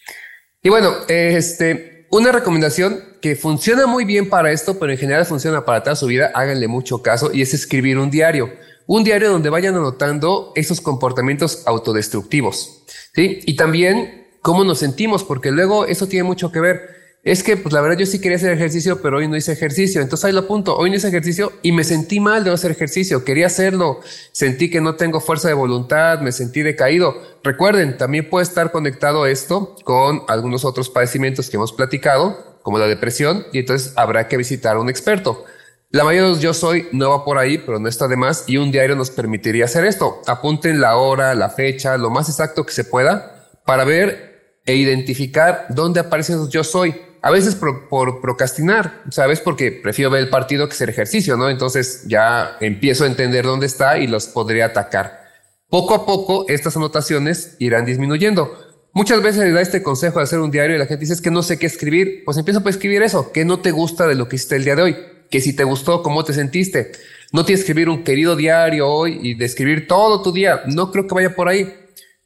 Y 0.62 0.70
bueno, 0.70 0.92
este, 1.08 1.91
una 2.12 2.30
recomendación 2.30 3.02
que 3.22 3.36
funciona 3.36 3.86
muy 3.86 4.04
bien 4.04 4.28
para 4.28 4.52
esto, 4.52 4.78
pero 4.78 4.92
en 4.92 4.98
general 4.98 5.24
funciona 5.24 5.64
para 5.64 5.82
toda 5.82 5.96
su 5.96 6.06
vida, 6.06 6.30
háganle 6.34 6.68
mucho 6.68 7.02
caso 7.02 7.30
y 7.32 7.40
es 7.40 7.54
escribir 7.54 7.96
un 7.96 8.10
diario. 8.10 8.52
Un 8.86 9.02
diario 9.02 9.30
donde 9.30 9.48
vayan 9.48 9.76
anotando 9.76 10.52
esos 10.54 10.82
comportamientos 10.82 11.62
autodestructivos. 11.64 12.82
¿sí? 13.14 13.40
Y 13.46 13.56
también 13.56 14.28
cómo 14.42 14.62
nos 14.62 14.80
sentimos, 14.80 15.24
porque 15.24 15.50
luego 15.50 15.86
eso 15.86 16.06
tiene 16.06 16.24
mucho 16.24 16.52
que 16.52 16.60
ver 16.60 16.80
es 17.24 17.44
que, 17.44 17.56
pues 17.56 17.72
la 17.72 17.80
verdad, 17.80 17.98
yo 17.98 18.06
sí 18.06 18.20
quería 18.20 18.36
hacer 18.36 18.52
ejercicio, 18.52 19.00
pero 19.00 19.18
hoy 19.18 19.28
no 19.28 19.36
hice 19.36 19.52
ejercicio. 19.52 20.00
Entonces 20.02 20.24
ahí 20.24 20.32
lo 20.32 20.40
apunto. 20.40 20.76
Hoy 20.76 20.90
no 20.90 20.96
hice 20.96 21.06
ejercicio 21.06 21.52
y 21.62 21.70
me 21.70 21.84
sentí 21.84 22.18
mal 22.18 22.42
de 22.42 22.50
no 22.50 22.54
hacer 22.54 22.72
ejercicio. 22.72 23.24
Quería 23.24 23.46
hacerlo. 23.46 24.00
Sentí 24.32 24.70
que 24.70 24.80
no 24.80 24.96
tengo 24.96 25.20
fuerza 25.20 25.46
de 25.46 25.54
voluntad, 25.54 26.18
me 26.20 26.32
sentí 26.32 26.62
decaído. 26.62 27.14
Recuerden, 27.44 27.96
también 27.96 28.28
puede 28.28 28.42
estar 28.42 28.72
conectado 28.72 29.26
esto 29.26 29.76
con 29.84 30.22
algunos 30.26 30.64
otros 30.64 30.90
padecimientos 30.90 31.48
que 31.48 31.58
hemos 31.58 31.72
platicado, 31.72 32.58
como 32.62 32.78
la 32.78 32.88
depresión, 32.88 33.46
y 33.52 33.60
entonces 33.60 33.92
habrá 33.94 34.26
que 34.26 34.36
visitar 34.36 34.74
a 34.74 34.80
un 34.80 34.90
experto. 34.90 35.44
La 35.90 36.02
mayoría 36.02 36.26
de 36.26 36.34
los 36.34 36.40
yo 36.40 36.54
soy 36.54 36.88
no 36.90 37.10
va 37.10 37.24
por 37.24 37.38
ahí, 37.38 37.58
pero 37.58 37.78
no 37.78 37.88
está 37.88 38.08
de 38.08 38.16
más 38.16 38.44
y 38.48 38.56
un 38.56 38.72
diario 38.72 38.96
nos 38.96 39.10
permitiría 39.10 39.66
hacer 39.66 39.84
esto. 39.84 40.22
Apunten 40.26 40.80
la 40.80 40.96
hora, 40.96 41.34
la 41.36 41.50
fecha, 41.50 41.96
lo 41.98 42.10
más 42.10 42.28
exacto 42.28 42.66
que 42.66 42.72
se 42.72 42.82
pueda 42.82 43.48
para 43.64 43.84
ver 43.84 44.58
e 44.64 44.74
identificar 44.74 45.66
dónde 45.68 46.00
aparecen 46.00 46.38
los 46.38 46.48
yo 46.48 46.64
soy 46.64 47.11
a 47.22 47.30
veces 47.30 47.54
por, 47.54 48.20
procrastinar, 48.20 49.02
¿sabes? 49.10 49.40
Porque 49.40 49.70
prefiero 49.70 50.10
ver 50.10 50.22
el 50.22 50.28
partido 50.28 50.68
que 50.68 50.74
hacer 50.74 50.90
ejercicio, 50.90 51.36
¿no? 51.36 51.48
Entonces 51.48 52.02
ya 52.06 52.56
empiezo 52.60 53.04
a 53.04 53.06
entender 53.06 53.44
dónde 53.44 53.66
está 53.66 53.98
y 53.98 54.08
los 54.08 54.26
podría 54.26 54.66
atacar. 54.66 55.22
Poco 55.68 55.94
a 55.94 56.04
poco 56.04 56.46
estas 56.48 56.76
anotaciones 56.76 57.54
irán 57.60 57.84
disminuyendo. 57.84 58.58
Muchas 58.92 59.22
veces 59.22 59.44
le 59.44 59.52
da 59.52 59.60
este 59.60 59.84
consejo 59.84 60.18
de 60.18 60.24
hacer 60.24 60.40
un 60.40 60.50
diario 60.50 60.74
y 60.74 60.78
la 60.80 60.86
gente 60.86 61.00
dice 61.00 61.14
es 61.14 61.20
que 61.20 61.30
no 61.30 61.44
sé 61.44 61.60
qué 61.60 61.66
escribir. 61.66 62.24
Pues 62.24 62.36
empieza 62.36 62.60
a 62.62 62.68
escribir 62.68 63.02
eso. 63.02 63.30
¿Qué 63.32 63.44
no 63.44 63.60
te 63.60 63.70
gusta 63.70 64.08
de 64.08 64.16
lo 64.16 64.28
que 64.28 64.36
hiciste 64.36 64.56
el 64.56 64.64
día 64.64 64.74
de 64.74 64.82
hoy? 64.82 64.96
Que 65.30 65.40
si 65.40 65.54
te 65.54 65.62
gustó, 65.62 66.02
¿cómo 66.02 66.24
te 66.24 66.34
sentiste? 66.34 66.90
No 67.32 67.44
tienes 67.44 67.60
que 67.60 67.70
escribir 67.70 67.88
un 67.88 68.02
querido 68.02 68.34
diario 68.34 68.88
hoy 68.88 69.20
y 69.22 69.34
describir 69.34 69.86
todo 69.86 70.22
tu 70.22 70.32
día. 70.32 70.62
No 70.66 70.90
creo 70.90 71.06
que 71.06 71.14
vaya 71.14 71.34
por 71.34 71.48
ahí. 71.48 71.72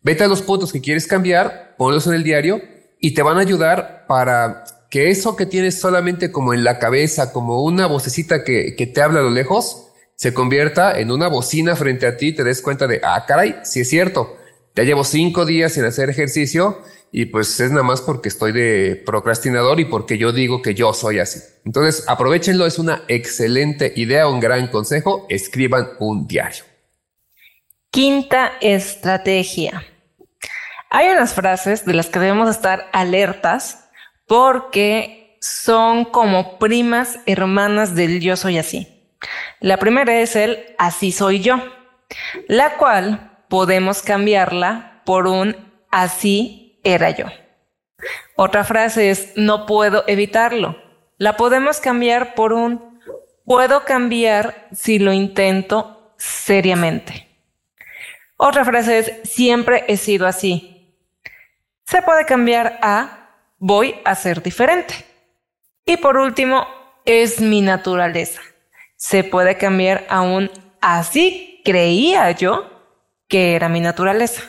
Vete 0.02 0.24
a 0.24 0.28
los 0.28 0.40
puntos 0.40 0.72
que 0.72 0.80
quieres 0.80 1.06
cambiar, 1.06 1.74
ponlos 1.76 2.06
en 2.06 2.14
el 2.14 2.24
diario 2.24 2.62
y 2.98 3.12
te 3.12 3.22
van 3.22 3.36
a 3.36 3.42
ayudar 3.42 4.06
para 4.08 4.64
que 4.96 5.10
eso 5.10 5.36
que 5.36 5.44
tienes 5.44 5.78
solamente 5.78 6.32
como 6.32 6.54
en 6.54 6.64
la 6.64 6.78
cabeza, 6.78 7.30
como 7.30 7.62
una 7.62 7.86
vocecita 7.86 8.42
que, 8.44 8.72
te 8.94 9.02
habla 9.02 9.20
a 9.20 9.24
lo 9.24 9.28
lejos, 9.28 9.88
se 10.14 10.32
convierta 10.32 10.98
en 10.98 11.10
una 11.10 11.28
bocina 11.28 11.76
frente 11.76 12.06
a 12.06 12.16
ti, 12.16 12.32
te 12.32 12.44
des 12.44 12.62
cuenta 12.62 12.86
de, 12.86 13.02
ah, 13.04 13.26
caray, 13.28 13.56
sí 13.62 13.80
es 13.80 13.90
cierto, 13.90 14.38
ya 14.74 14.84
llevo 14.84 15.04
cinco 15.04 15.44
días 15.44 15.74
sin 15.74 15.84
hacer 15.84 16.08
ejercicio 16.08 16.80
y 17.12 17.26
pues 17.26 17.60
es 17.60 17.70
nada 17.72 17.82
más 17.82 18.00
porque 18.00 18.30
estoy 18.30 18.52
de 18.52 19.02
procrastinador 19.04 19.80
y 19.80 19.84
porque 19.84 20.16
yo 20.16 20.32
digo 20.32 20.62
que 20.62 20.72
yo 20.72 20.94
soy 20.94 21.18
así. 21.18 21.40
Entonces, 21.66 22.04
aprovechenlo, 22.08 22.64
es 22.64 22.78
una 22.78 23.02
excelente 23.08 23.92
idea, 23.96 24.26
un 24.28 24.40
gran 24.40 24.68
consejo, 24.68 25.26
escriban 25.28 25.90
un 25.98 26.26
diario. 26.26 26.64
Quinta 27.90 28.52
estrategia. 28.62 29.84
Hay 30.88 31.08
unas 31.08 31.34
frases 31.34 31.84
de 31.84 31.92
las 31.92 32.06
que 32.06 32.18
debemos 32.18 32.48
estar 32.48 32.88
alertas 32.94 33.85
porque 34.26 35.38
son 35.40 36.04
como 36.04 36.58
primas 36.58 37.18
hermanas 37.26 37.94
del 37.94 38.20
yo 38.20 38.36
soy 38.36 38.58
así. 38.58 38.88
La 39.60 39.78
primera 39.78 40.20
es 40.20 40.36
el 40.36 40.74
así 40.78 41.12
soy 41.12 41.40
yo, 41.40 41.56
la 42.48 42.76
cual 42.76 43.44
podemos 43.48 44.02
cambiarla 44.02 45.02
por 45.04 45.26
un 45.26 45.56
así 45.90 46.80
era 46.84 47.10
yo. 47.10 47.26
Otra 48.36 48.64
frase 48.64 49.10
es 49.10 49.32
no 49.36 49.66
puedo 49.66 50.04
evitarlo. 50.06 50.76
La 51.18 51.36
podemos 51.36 51.80
cambiar 51.80 52.34
por 52.34 52.52
un 52.52 53.00
puedo 53.44 53.84
cambiar 53.84 54.68
si 54.72 54.98
lo 54.98 55.12
intento 55.12 56.14
seriamente. 56.18 57.28
Otra 58.36 58.64
frase 58.64 58.98
es 58.98 59.12
siempre 59.24 59.84
he 59.88 59.96
sido 59.96 60.26
así. 60.26 60.94
Se 61.84 62.02
puede 62.02 62.26
cambiar 62.26 62.78
a 62.82 63.25
voy 63.58 63.96
a 64.04 64.14
ser 64.14 64.42
diferente. 64.42 64.94
Y 65.84 65.96
por 65.98 66.16
último, 66.16 66.66
es 67.04 67.40
mi 67.40 67.60
naturaleza. 67.60 68.40
Se 68.96 69.24
puede 69.24 69.56
cambiar 69.56 70.06
a 70.08 70.22
un 70.22 70.50
así 70.80 71.62
creía 71.64 72.30
yo 72.32 72.70
que 73.28 73.54
era 73.54 73.68
mi 73.68 73.80
naturaleza. 73.80 74.42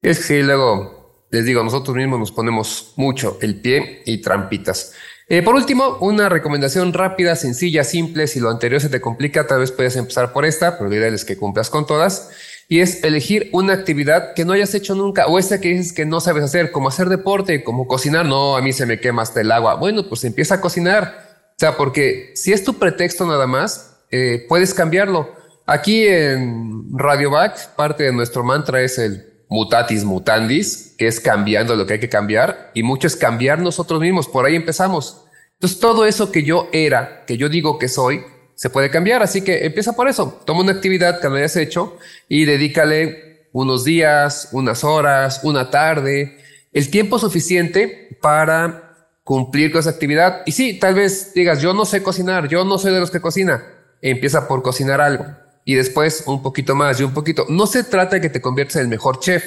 Es 0.00 0.26
que 0.26 0.42
luego 0.42 1.02
les 1.32 1.46
digo, 1.46 1.64
nosotros 1.64 1.96
mismos 1.96 2.18
nos 2.20 2.32
ponemos 2.32 2.92
mucho 2.96 3.38
el 3.40 3.60
pie 3.60 4.02
y 4.04 4.20
trampitas. 4.20 4.92
Eh, 5.28 5.40
por 5.42 5.54
último, 5.54 5.96
una 6.00 6.28
recomendación 6.28 6.92
rápida, 6.92 7.36
sencilla, 7.36 7.84
simple. 7.84 8.26
Si 8.26 8.38
lo 8.38 8.50
anterior 8.50 8.82
se 8.82 8.90
te 8.90 9.00
complica, 9.00 9.46
tal 9.46 9.60
vez 9.60 9.72
puedes 9.72 9.96
empezar 9.96 10.34
por 10.34 10.44
esta, 10.44 10.76
pero 10.76 10.90
la 10.90 10.96
idea 10.96 11.08
es 11.08 11.24
que 11.24 11.38
cumplas 11.38 11.70
con 11.70 11.86
todas 11.86 12.30
y 12.72 12.80
es 12.80 13.04
elegir 13.04 13.50
una 13.52 13.74
actividad 13.74 14.32
que 14.32 14.46
no 14.46 14.54
hayas 14.54 14.74
hecho 14.74 14.94
nunca 14.94 15.26
o 15.26 15.38
esa 15.38 15.60
que 15.60 15.68
dices 15.68 15.92
que 15.92 16.06
no 16.06 16.20
sabes 16.20 16.42
hacer, 16.42 16.72
como 16.72 16.88
hacer 16.88 17.10
deporte, 17.10 17.62
como 17.62 17.86
cocinar. 17.86 18.24
No, 18.24 18.56
a 18.56 18.62
mí 18.62 18.72
se 18.72 18.86
me 18.86 18.98
quema 18.98 19.20
hasta 19.20 19.42
el 19.42 19.52
agua. 19.52 19.74
Bueno, 19.74 20.08
pues 20.08 20.24
empieza 20.24 20.54
a 20.54 20.60
cocinar. 20.62 21.50
O 21.50 21.58
sea, 21.58 21.76
porque 21.76 22.32
si 22.34 22.50
es 22.50 22.64
tu 22.64 22.78
pretexto 22.78 23.26
nada 23.26 23.46
más, 23.46 23.98
eh, 24.10 24.46
puedes 24.48 24.72
cambiarlo. 24.72 25.34
Aquí 25.66 26.06
en 26.06 26.86
Radio 26.94 27.30
Back, 27.30 27.74
parte 27.76 28.04
de 28.04 28.12
nuestro 28.14 28.42
mantra 28.42 28.80
es 28.80 28.96
el 28.96 29.44
mutatis 29.50 30.04
mutandis, 30.04 30.94
que 30.96 31.08
es 31.08 31.20
cambiando 31.20 31.76
lo 31.76 31.84
que 31.84 31.92
hay 31.92 32.00
que 32.00 32.08
cambiar, 32.08 32.70
y 32.72 32.82
mucho 32.82 33.06
es 33.06 33.16
cambiar 33.16 33.58
nosotros 33.58 34.00
mismos. 34.00 34.28
Por 34.28 34.46
ahí 34.46 34.56
empezamos. 34.56 35.26
Entonces, 35.56 35.78
todo 35.78 36.06
eso 36.06 36.32
que 36.32 36.42
yo 36.42 36.70
era, 36.72 37.26
que 37.26 37.36
yo 37.36 37.50
digo 37.50 37.78
que 37.78 37.90
soy, 37.90 38.24
se 38.54 38.70
puede 38.70 38.90
cambiar. 38.90 39.22
Así 39.22 39.42
que 39.42 39.66
empieza 39.66 39.94
por 39.94 40.08
eso. 40.08 40.42
Toma 40.44 40.60
una 40.60 40.72
actividad 40.72 41.20
que 41.20 41.28
no 41.28 41.36
hayas 41.36 41.56
hecho 41.56 41.98
y 42.28 42.44
dedícale 42.44 43.48
unos 43.52 43.84
días, 43.84 44.48
unas 44.52 44.84
horas, 44.84 45.40
una 45.42 45.70
tarde, 45.70 46.38
el 46.72 46.90
tiempo 46.90 47.18
suficiente 47.18 48.16
para 48.20 49.08
cumplir 49.24 49.70
con 49.70 49.80
esa 49.80 49.90
actividad. 49.90 50.42
Y 50.46 50.52
sí, 50.52 50.78
tal 50.78 50.94
vez 50.94 51.34
digas, 51.34 51.60
yo 51.60 51.74
no 51.74 51.84
sé 51.84 52.02
cocinar, 52.02 52.48
yo 52.48 52.64
no 52.64 52.78
soy 52.78 52.92
de 52.92 53.00
los 53.00 53.10
que 53.10 53.20
cocina. 53.20 53.64
Empieza 54.00 54.48
por 54.48 54.62
cocinar 54.62 55.00
algo 55.00 55.26
y 55.64 55.74
después 55.74 56.24
un 56.26 56.42
poquito 56.42 56.74
más 56.74 56.98
y 57.00 57.04
un 57.04 57.14
poquito. 57.14 57.46
No 57.48 57.66
se 57.66 57.84
trata 57.84 58.16
de 58.16 58.20
que 58.20 58.30
te 58.30 58.40
conviertas 58.40 58.76
en 58.76 58.82
el 58.82 58.88
mejor 58.88 59.20
chef. 59.20 59.44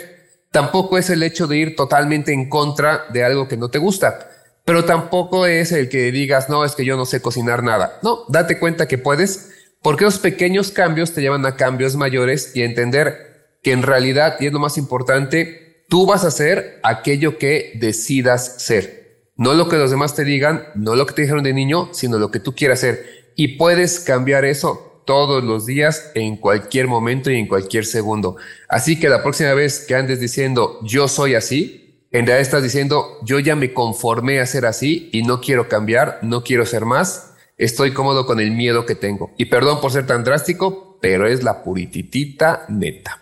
Tampoco 0.51 0.97
es 0.97 1.09
el 1.09 1.24
hecho 1.24 1.47
de 1.47 1.57
ir 1.57 1.75
totalmente 1.75 2.31
en 2.31 2.47
contra 2.47 3.05
de 3.12 3.24
algo 3.25 3.47
que 3.47 3.57
no 3.57 3.69
te 3.69 3.79
gusta 3.79 4.29
pero 4.65 4.84
tampoco 4.84 5.45
es 5.45 5.72
el 5.72 5.89
que 5.89 6.12
digas, 6.12 6.50
no, 6.50 6.65
es 6.65 6.75
que 6.75 6.84
yo 6.84 6.98
no 6.98 7.05
sé 7.05 7.22
cocinar 7.22 7.63
nada. 7.63 8.00
No, 8.01 8.25
date 8.27 8.57
cuenta 8.57 8.88
que 8.88 8.98
puedes, 8.98 9.51
porque 9.81 10.05
los 10.05 10.17
pequeños 10.17 10.72
cambios 10.72 11.13
te 11.13 11.22
llevan 11.22 11.45
a 11.45 11.55
cambios 11.55 11.95
mayores 11.95 12.51
y 12.55 12.63
entender 12.63 13.57
que 13.62 13.72
en 13.72 13.84
realidad, 13.84 14.38
y 14.39 14.48
es 14.48 14.53
lo 14.53 14.60
más 14.60 14.77
importante, 14.77 15.86
tú 15.88 16.07
vas 16.07 16.24
a 16.24 16.27
hacer 16.29 16.79
aquello 16.84 17.38
que 17.38 17.74
decidas 17.75 18.55
ser. 18.63 19.05
No 19.38 19.53
lo 19.53 19.69
que 19.69 19.77
los 19.77 19.91
demás 19.91 20.15
te 20.15 20.24
digan, 20.24 20.65
no 20.75 20.95
lo 20.95 21.05
que 21.05 21.13
te 21.13 21.22
dijeron 21.22 21.43
de 21.43 21.53
niño, 21.53 21.89
sino 21.91 22.17
lo 22.17 22.31
que 22.31 22.39
tú 22.39 22.55
quieras 22.55 22.79
hacer. 22.79 23.31
Y 23.36 23.57
puedes 23.57 24.00
cambiar 24.00 24.45
eso 24.45 25.03
todos 25.05 25.43
los 25.43 25.67
días, 25.67 26.12
en 26.15 26.38
cualquier 26.38 26.88
momento 26.88 27.29
y 27.29 27.38
en 27.38 27.48
cualquier 27.48 27.86
segundo. 27.86 28.38
Así 28.67 29.00
que 29.00 29.10
la 29.10 29.22
próxima 29.22 29.53
vez 29.53 29.86
que 29.88 29.93
andes 29.93 30.19
diciendo 30.19 30.79
yo 30.84 31.07
soy 31.07 31.36
así, 31.36 31.84
en 32.15 32.25
realidad 32.25 32.39
estás 32.39 32.63
diciendo, 32.63 33.19
yo 33.24 33.39
ya 33.39 33.57
me 33.57 33.74
conformé 33.74 34.39
a 34.39 34.45
ser 34.45 34.65
así 34.65 35.10
y 35.12 35.24
no 35.24 35.41
quiero 35.41 35.67
cambiar, 35.67 36.19
no 36.22 36.43
quiero 36.43 36.65
ser 36.65 36.86
más, 36.86 37.34
estoy 37.57 37.91
cómodo 37.91 38.25
con 38.25 38.39
el 38.39 38.51
miedo 38.51 38.86
que 38.86 38.95
tengo. 38.95 39.34
Y 39.38 39.45
perdón 39.45 39.81
por 39.81 39.91
ser 39.91 40.07
tan 40.07 40.24
drástico, 40.24 40.98
pero 41.01 41.27
es 41.27 41.43
la 41.43 41.62
purititita 41.62 42.63
neta. 42.69 43.22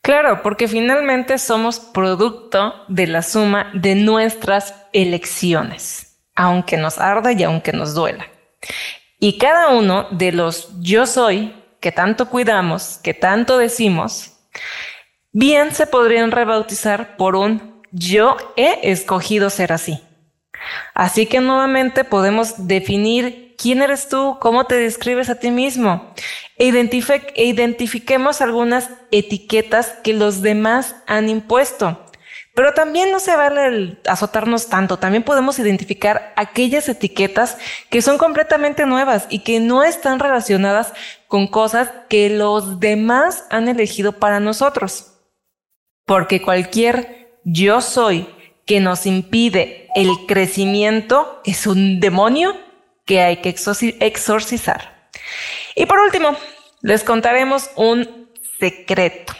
Claro, 0.00 0.42
porque 0.44 0.68
finalmente 0.68 1.38
somos 1.38 1.80
producto 1.80 2.72
de 2.86 3.08
la 3.08 3.22
suma 3.22 3.72
de 3.74 3.96
nuestras 3.96 4.74
elecciones, 4.92 6.18
aunque 6.36 6.76
nos 6.76 6.98
arda 6.98 7.32
y 7.32 7.42
aunque 7.42 7.72
nos 7.72 7.94
duela. 7.94 8.28
Y 9.18 9.38
cada 9.38 9.70
uno 9.70 10.06
de 10.12 10.30
los 10.30 10.70
yo 10.78 11.04
soy 11.04 11.52
que 11.80 11.90
tanto 11.90 12.28
cuidamos, 12.28 13.00
que 13.02 13.12
tanto 13.12 13.58
decimos, 13.58 14.36
bien 15.32 15.74
se 15.74 15.86
podrían 15.86 16.30
rebautizar 16.30 17.16
por 17.16 17.36
un 17.36 17.82
yo 17.92 18.36
he 18.56 18.90
escogido 18.90 19.50
ser 19.50 19.72
así. 19.72 20.00
Así 20.94 21.26
que 21.26 21.40
nuevamente 21.40 22.04
podemos 22.04 22.66
definir 22.68 23.54
quién 23.56 23.82
eres 23.82 24.08
tú, 24.08 24.38
cómo 24.40 24.64
te 24.64 24.76
describes 24.76 25.28
a 25.30 25.34
ti 25.36 25.50
mismo 25.50 26.12
e, 26.56 26.68
identifiquemos 27.36 28.40
algunas 28.40 28.90
etiquetas 29.10 29.94
que 30.04 30.12
los 30.12 30.42
demás 30.42 30.94
han 31.06 31.28
impuesto. 31.28 32.06
Pero 32.54 32.74
también 32.74 33.10
no 33.12 33.20
se 33.20 33.34
vale 33.36 33.98
azotarnos 34.06 34.66
tanto, 34.68 34.98
también 34.98 35.22
podemos 35.22 35.58
identificar 35.58 36.34
aquellas 36.36 36.88
etiquetas 36.88 37.56
que 37.88 38.02
son 38.02 38.18
completamente 38.18 38.84
nuevas 38.84 39.26
y 39.30 39.38
que 39.38 39.60
no 39.60 39.84
están 39.84 40.18
relacionadas 40.18 40.92
con 41.28 41.46
cosas 41.46 41.88
que 42.08 42.28
los 42.28 42.80
demás 42.80 43.44
han 43.50 43.68
elegido 43.68 44.12
para 44.18 44.40
nosotros. 44.40 45.09
Porque 46.10 46.42
cualquier 46.42 47.38
yo 47.44 47.80
soy 47.80 48.28
que 48.66 48.80
nos 48.80 49.06
impide 49.06 49.86
el 49.94 50.08
crecimiento 50.26 51.40
es 51.44 51.68
un 51.68 52.00
demonio 52.00 52.60
que 53.04 53.20
hay 53.20 53.36
que 53.36 53.50
exorcizar. 54.00 55.08
Y 55.76 55.86
por 55.86 56.00
último, 56.00 56.36
les 56.82 57.04
contaremos 57.04 57.70
un 57.76 58.28
secreto. 58.58 59.34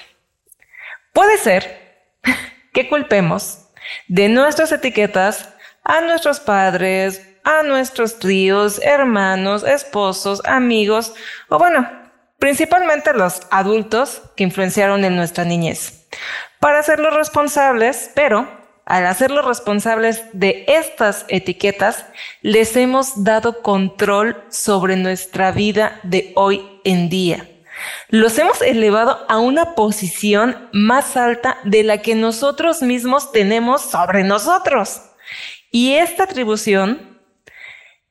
Puede 1.13 1.39
ser 1.39 2.05
que 2.73 2.89
culpemos 2.89 3.67
de 4.07 4.29
nuestras 4.29 4.71
etiquetas 4.71 5.53
a 5.83 6.01
nuestros 6.03 6.39
padres, 6.39 7.21
a 7.43 7.65
nuestros 7.65 8.21
tíos, 8.21 8.81
hermanos, 8.85 9.65
esposos, 9.65 10.41
amigos 10.45 11.15
o 11.49 11.59
bueno, 11.59 11.91
principalmente 12.39 13.13
los 13.13 13.41
adultos 13.51 14.23
que 14.37 14.45
influenciaron 14.45 15.05
en 15.05 15.17
nuestra 15.17 15.45
niñez. 15.45 15.97
Para 16.61 16.81
hacerlos 16.81 17.15
responsables, 17.15 18.11
pero 18.15 18.47
al 18.85 19.07
hacerlos 19.07 19.47
responsables 19.47 20.25
de 20.35 20.67
estas 20.69 21.25
etiquetas, 21.29 22.05
les 22.43 22.77
hemos 22.77 23.25
dado 23.25 23.63
control 23.63 24.45
sobre 24.51 24.97
nuestra 24.97 25.53
vida 25.53 25.99
de 26.03 26.33
hoy 26.37 26.81
en 26.85 27.09
día. 27.09 27.49
Los 28.09 28.39
hemos 28.39 28.61
elevado 28.61 29.25
a 29.31 29.39
una 29.39 29.75
posición 29.75 30.69
más 30.75 31.17
alta 31.17 31.57
de 31.65 31.83
la 31.83 32.03
que 32.03 32.15
nosotros 32.15 32.83
mismos 32.83 33.33
tenemos 33.33 33.81
sobre 33.81 34.23
nosotros. 34.23 35.01
Y 35.71 35.95
esta 35.95 36.25
atribución, 36.25 37.10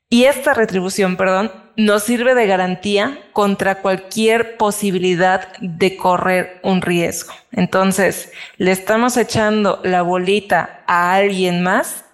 y 0.10 0.24
esta 0.24 0.56
retribución, 0.56 1.18
perdón, 1.18 1.52
nos 1.76 2.04
sirve 2.04 2.34
de 2.34 2.48
garantía 2.48 3.20
contra 3.32 3.82
cualquier 3.82 4.58
posibilidad 4.58 5.56
de 5.62 5.96
correr 5.96 6.60
un 6.64 6.82
riesgo. 6.82 7.34
Entonces, 7.52 8.32
le 8.58 8.72
estamos 8.72 9.18
echando 9.18 9.80
la 9.84 10.02
bolita 10.02 10.84
a 10.88 11.14
alguien 11.14 11.62
más 11.62 12.06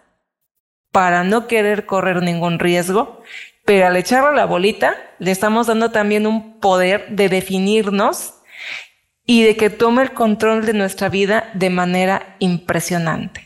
para 0.92 1.24
no 1.24 1.48
querer 1.48 1.86
correr 1.86 2.22
ningún 2.22 2.60
riesgo, 2.60 3.24
pero 3.64 3.88
al 3.88 3.96
echarle 3.96 4.36
la 4.36 4.46
bolita, 4.46 4.96
le 5.20 5.32
estamos 5.32 5.68
dando 5.68 5.90
también 5.90 6.28
un 6.28 6.60
poder 6.60 7.08
de 7.10 7.30
definirnos 7.30 8.36
y 9.26 9.44
de 9.44 9.56
que 9.56 9.70
tome 9.70 10.04
el 10.04 10.12
control 10.12 10.66
de 10.66 10.74
nuestra 10.74 11.10
vida 11.10 11.50
de 11.54 11.70
manera 11.70 12.36
impresionante. 12.40 13.45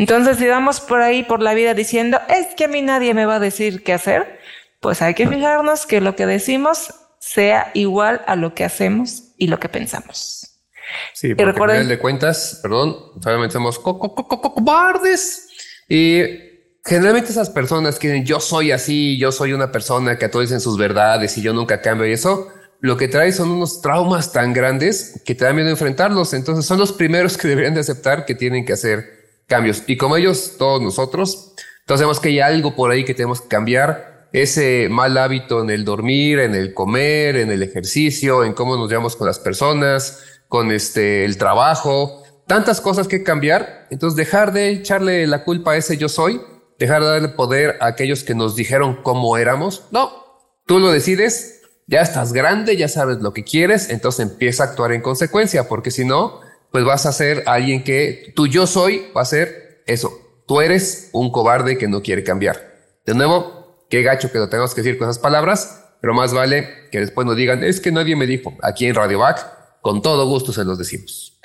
Entonces, 0.00 0.38
si 0.38 0.48
vamos 0.48 0.80
por 0.80 1.02
ahí 1.02 1.24
por 1.24 1.42
la 1.42 1.52
vida 1.52 1.74
diciendo, 1.74 2.18
es 2.30 2.54
que 2.54 2.64
a 2.64 2.68
mí 2.68 2.80
nadie 2.80 3.12
me 3.12 3.26
va 3.26 3.34
a 3.34 3.38
decir 3.38 3.84
qué 3.84 3.92
hacer, 3.92 4.40
pues 4.80 5.02
hay 5.02 5.12
que 5.12 5.28
fijarnos 5.28 5.84
que 5.84 6.00
lo 6.00 6.16
que 6.16 6.24
decimos 6.24 6.94
sea 7.18 7.70
igual 7.74 8.22
a 8.26 8.34
lo 8.34 8.54
que 8.54 8.64
hacemos 8.64 9.24
y 9.36 9.48
lo 9.48 9.60
que 9.60 9.68
pensamos. 9.68 10.58
Sí, 11.12 11.34
porque 11.34 11.52
recuerden, 11.52 11.76
al 11.76 11.82
final 11.82 11.96
de 11.98 12.00
cuentas, 12.00 12.60
perdón, 12.62 12.96
solamente 13.22 13.52
somos 13.52 13.78
cobardes 13.78 15.48
y 15.86 16.22
generalmente 16.82 17.30
esas 17.30 17.50
personas 17.50 17.98
que 17.98 18.24
yo 18.24 18.40
soy 18.40 18.72
así, 18.72 19.18
yo 19.18 19.30
soy 19.30 19.52
una 19.52 19.70
persona 19.70 20.16
que 20.16 20.24
a 20.24 20.30
todos 20.30 20.46
dicen 20.46 20.62
sus 20.62 20.78
verdades 20.78 21.36
y 21.36 21.42
yo 21.42 21.52
nunca 21.52 21.82
cambio 21.82 22.06
y 22.06 22.12
eso, 22.12 22.48
lo 22.80 22.96
que 22.96 23.06
trae 23.06 23.32
son 23.32 23.50
unos 23.50 23.82
traumas 23.82 24.32
tan 24.32 24.54
grandes 24.54 25.20
que 25.26 25.34
te 25.34 25.44
dan 25.44 25.56
miedo 25.56 25.68
enfrentarlos. 25.68 26.32
Entonces 26.32 26.64
son 26.64 26.78
los 26.78 26.94
primeros 26.94 27.36
que 27.36 27.48
deberían 27.48 27.74
de 27.74 27.80
aceptar 27.80 28.24
que 28.24 28.34
tienen 28.34 28.64
que 28.64 28.72
hacer 28.72 29.19
cambios. 29.50 29.82
Y 29.86 29.96
como 29.96 30.16
ellos, 30.16 30.54
todos 30.56 30.80
nosotros, 30.80 31.54
entonces 31.80 32.06
vemos 32.06 32.20
que 32.20 32.28
hay 32.28 32.40
algo 32.40 32.76
por 32.76 32.92
ahí 32.92 33.04
que 33.04 33.14
tenemos 33.14 33.42
que 33.42 33.48
cambiar 33.48 34.28
ese 34.32 34.86
mal 34.88 35.18
hábito 35.18 35.60
en 35.60 35.70
el 35.70 35.84
dormir, 35.84 36.38
en 36.38 36.54
el 36.54 36.72
comer, 36.72 37.34
en 37.34 37.50
el 37.50 37.64
ejercicio, 37.64 38.44
en 38.44 38.54
cómo 38.54 38.76
nos 38.76 38.88
llevamos 38.88 39.16
con 39.16 39.26
las 39.26 39.40
personas, 39.40 40.22
con 40.46 40.70
este, 40.70 41.24
el 41.24 41.36
trabajo, 41.36 42.22
tantas 42.46 42.80
cosas 42.80 43.08
que 43.08 43.24
cambiar. 43.24 43.88
Entonces 43.90 44.16
dejar 44.16 44.52
de 44.52 44.70
echarle 44.70 45.26
la 45.26 45.42
culpa 45.42 45.72
a 45.72 45.76
ese 45.76 45.96
yo 45.96 46.08
soy, 46.08 46.40
dejar 46.78 47.02
de 47.02 47.08
darle 47.08 47.28
poder 47.30 47.76
a 47.80 47.86
aquellos 47.86 48.22
que 48.22 48.36
nos 48.36 48.54
dijeron 48.54 49.02
cómo 49.02 49.36
éramos. 49.36 49.82
No, 49.90 50.12
tú 50.66 50.78
lo 50.78 50.92
decides, 50.92 51.62
ya 51.88 52.02
estás 52.02 52.32
grande, 52.32 52.76
ya 52.76 52.86
sabes 52.86 53.18
lo 53.18 53.32
que 53.32 53.42
quieres, 53.42 53.90
entonces 53.90 54.30
empieza 54.30 54.62
a 54.62 54.66
actuar 54.68 54.92
en 54.92 55.02
consecuencia, 55.02 55.66
porque 55.66 55.90
si 55.90 56.04
no, 56.04 56.40
pues 56.70 56.84
vas 56.84 57.06
a 57.06 57.12
ser 57.12 57.44
alguien 57.46 57.84
que 57.84 58.32
tu 58.34 58.46
yo 58.46 58.66
soy 58.66 59.06
va 59.16 59.22
a 59.22 59.26
ser 59.26 59.82
eso. 59.86 60.10
Tú 60.46 60.60
eres 60.60 61.10
un 61.12 61.30
cobarde 61.30 61.78
que 61.78 61.88
no 61.88 62.02
quiere 62.02 62.24
cambiar. 62.24 62.70
De 63.06 63.14
nuevo, 63.14 63.60
Qué 63.90 64.02
gacho 64.02 64.30
que 64.30 64.38
lo 64.38 64.48
tenemos 64.48 64.72
que 64.72 64.82
decir 64.82 64.96
con 64.96 65.10
esas 65.10 65.18
palabras, 65.18 65.84
pero 66.00 66.14
más 66.14 66.32
vale 66.32 66.88
que 66.92 67.00
después 67.00 67.26
nos 67.26 67.34
digan, 67.34 67.64
es 67.64 67.80
que 67.80 67.90
nadie 67.90 68.14
me 68.14 68.24
dijo. 68.24 68.54
Aquí 68.62 68.86
en 68.86 68.94
Radio 68.94 69.18
Back, 69.18 69.44
con 69.80 70.00
todo 70.00 70.26
gusto 70.28 70.52
se 70.52 70.64
los 70.64 70.78
decimos. 70.78 71.36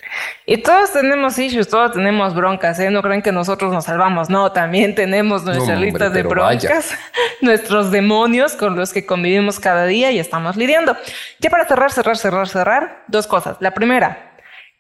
Y 0.46 0.58
todos 0.58 0.94
tenemos 0.94 1.40
issues, 1.40 1.68
todos 1.68 1.94
tenemos 1.94 2.36
broncas, 2.36 2.80
¿eh? 2.80 2.92
No 2.92 3.02
creen 3.02 3.24
que 3.24 3.32
nosotros 3.32 3.74
nos 3.74 3.86
salvamos, 3.86 4.30
no, 4.30 4.52
también 4.52 4.94
tenemos 4.94 5.44
nuestra 5.44 5.76
lista 5.76 6.12
de 6.12 6.22
broncas, 6.22 6.92
nuestros 7.42 7.90
demonios 7.90 8.54
con 8.54 8.76
los 8.76 8.94
que 8.94 9.08
convivimos 9.08 9.60
cada 9.60 9.88
día 9.88 10.12
y 10.12 10.20
estamos 10.20 10.56
lidiando. 10.56 10.96
Ya 11.40 11.50
para 11.50 11.68
cerrar, 11.68 11.92
cerrar, 11.92 12.16
cerrar, 12.16 12.48
cerrar, 12.48 13.06
dos 13.08 13.26
cosas. 13.26 13.58
La 13.60 13.74
primera, 13.74 14.35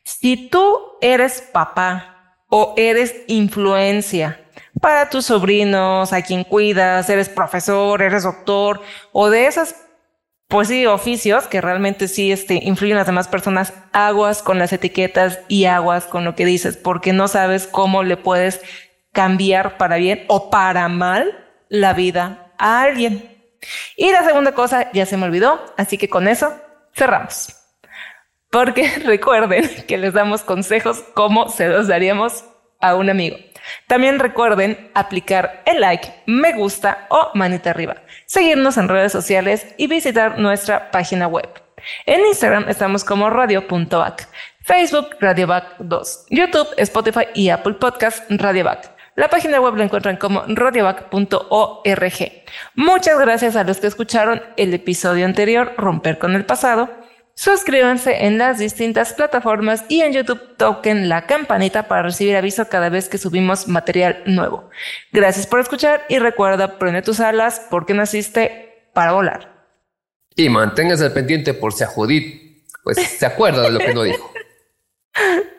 si 0.06 0.50
tú 0.50 0.80
eres 1.02 1.42
papá 1.42 2.38
o 2.48 2.76
eres 2.78 3.16
influencia 3.28 4.40
para 4.80 5.10
tus 5.10 5.26
sobrinos, 5.26 6.14
a 6.14 6.22
quien 6.22 6.44
cuidas, 6.44 7.10
eres 7.10 7.28
profesor, 7.28 8.02
eres 8.02 8.24
doctor, 8.24 8.82
o 9.12 9.30
de 9.32 9.48
esas, 9.48 9.76
pues 10.48 10.68
sí, 10.68 10.86
oficios 10.86 11.48
que 11.48 11.60
realmente 11.60 12.08
sí 12.08 12.32
este, 12.32 12.60
influyen 12.64 12.98
las 12.98 13.08
demás 13.08 13.28
personas, 13.28 13.74
aguas 13.94 14.44
con 14.44 14.60
las 14.60 14.72
etiquetas 14.72 15.40
y 15.48 15.66
aguas 15.66 16.06
con 16.06 16.24
lo 16.24 16.36
que 16.36 16.46
dices, 16.46 16.78
porque 16.78 17.12
no 17.12 17.28
sabes 17.28 17.66
cómo 17.66 18.04
le 18.04 18.16
puedes 18.16 18.62
cambiar 19.12 19.78
para 19.78 19.96
bien 19.96 20.24
o 20.28 20.52
para 20.52 20.88
mal 20.88 21.46
la 21.68 21.94
vida 21.94 22.54
a 22.60 22.84
alguien. 22.84 23.32
Y 23.98 24.12
la 24.12 24.24
segunda 24.24 24.52
cosa 24.54 24.92
ya 24.92 25.08
se 25.08 25.18
me 25.18 25.26
olvidó, 25.26 25.74
así 25.78 25.98
que 25.98 26.10
con 26.10 26.28
eso 26.28 26.54
cerramos. 26.94 27.65
Porque 28.56 28.90
recuerden 29.04 29.70
que 29.86 29.98
les 29.98 30.14
damos 30.14 30.42
consejos 30.42 31.04
como 31.14 31.50
se 31.50 31.68
los 31.68 31.90
daríamos 31.90 32.46
a 32.80 32.96
un 32.96 33.10
amigo. 33.10 33.36
También 33.88 34.18
recuerden 34.18 34.92
aplicar 34.94 35.62
el 35.66 35.82
like, 35.82 36.10
me 36.26 36.54
gusta 36.54 37.06
o 37.10 37.32
manita 37.34 37.72
arriba, 37.72 37.98
seguirnos 38.26 38.78
en 38.78 38.88
redes 38.88 39.12
sociales 39.12 39.68
y 39.78 39.88
visitar 39.88 40.40
nuestra 40.40 40.90
página 40.90 41.28
web. 41.28 41.50
En 42.06 42.26
Instagram 42.28 42.70
estamos 42.70 43.04
como 43.04 43.30
radio.back, 43.30 44.30
Facebook 44.62 45.18
radioback 45.20 45.76
2, 45.80 46.28
YouTube, 46.30 46.70
Spotify 46.78 47.26
y 47.34 47.50
Apple 47.50 47.74
Podcast 47.74 48.24
radioback. 48.30 48.90
La 49.16 49.28
página 49.28 49.60
web 49.60 49.76
la 49.76 49.84
encuentran 49.84 50.16
como 50.16 50.46
radioback.org. 50.48 52.32
Muchas 52.76 53.20
gracias 53.20 53.58
a 53.58 53.66
los 53.66 53.82
que 53.82 53.88
escucharon 53.88 54.42
el 54.56 54.74
episodio 54.74 55.26
anterior, 55.26 55.74
Romper 55.76 56.18
con 56.18 56.36
el 56.36 56.46
pasado 56.46 57.04
Suscríbanse 57.36 58.26
en 58.26 58.38
las 58.38 58.60
distintas 58.60 59.12
plataformas 59.14 59.84
y 59.90 60.02
en 60.02 60.14
YouTube 60.14 60.56
toquen 60.56 61.10
la 61.10 61.28
campanita 61.28 61.90
para 61.90 62.04
recibir 62.04 62.36
aviso 62.38 62.70
cada 62.70 62.88
vez 62.88 63.10
que 63.10 63.18
subimos 63.18 63.68
material 63.68 64.24
nuevo. 64.26 64.70
Gracias 65.12 65.46
por 65.46 65.60
escuchar 65.60 66.06
y 66.08 66.20
recuerda, 66.20 66.80
prende 66.80 67.02
tus 67.02 67.20
alas 67.20 67.62
porque 67.70 67.94
naciste 67.94 68.90
para 68.94 69.12
volar. 69.12 69.68
Y 70.36 70.48
manténgase 70.48 71.04
al 71.04 71.14
pendiente 71.14 71.54
por 71.54 71.74
si 71.74 71.84
a 71.84 71.88
Judith, 71.88 72.64
pues 72.84 72.98
se 72.98 73.26
acuerda 73.26 73.64
de 73.64 73.72
lo 73.72 73.80
que 73.80 73.94
no 73.94 74.04
dijo. 74.04 74.32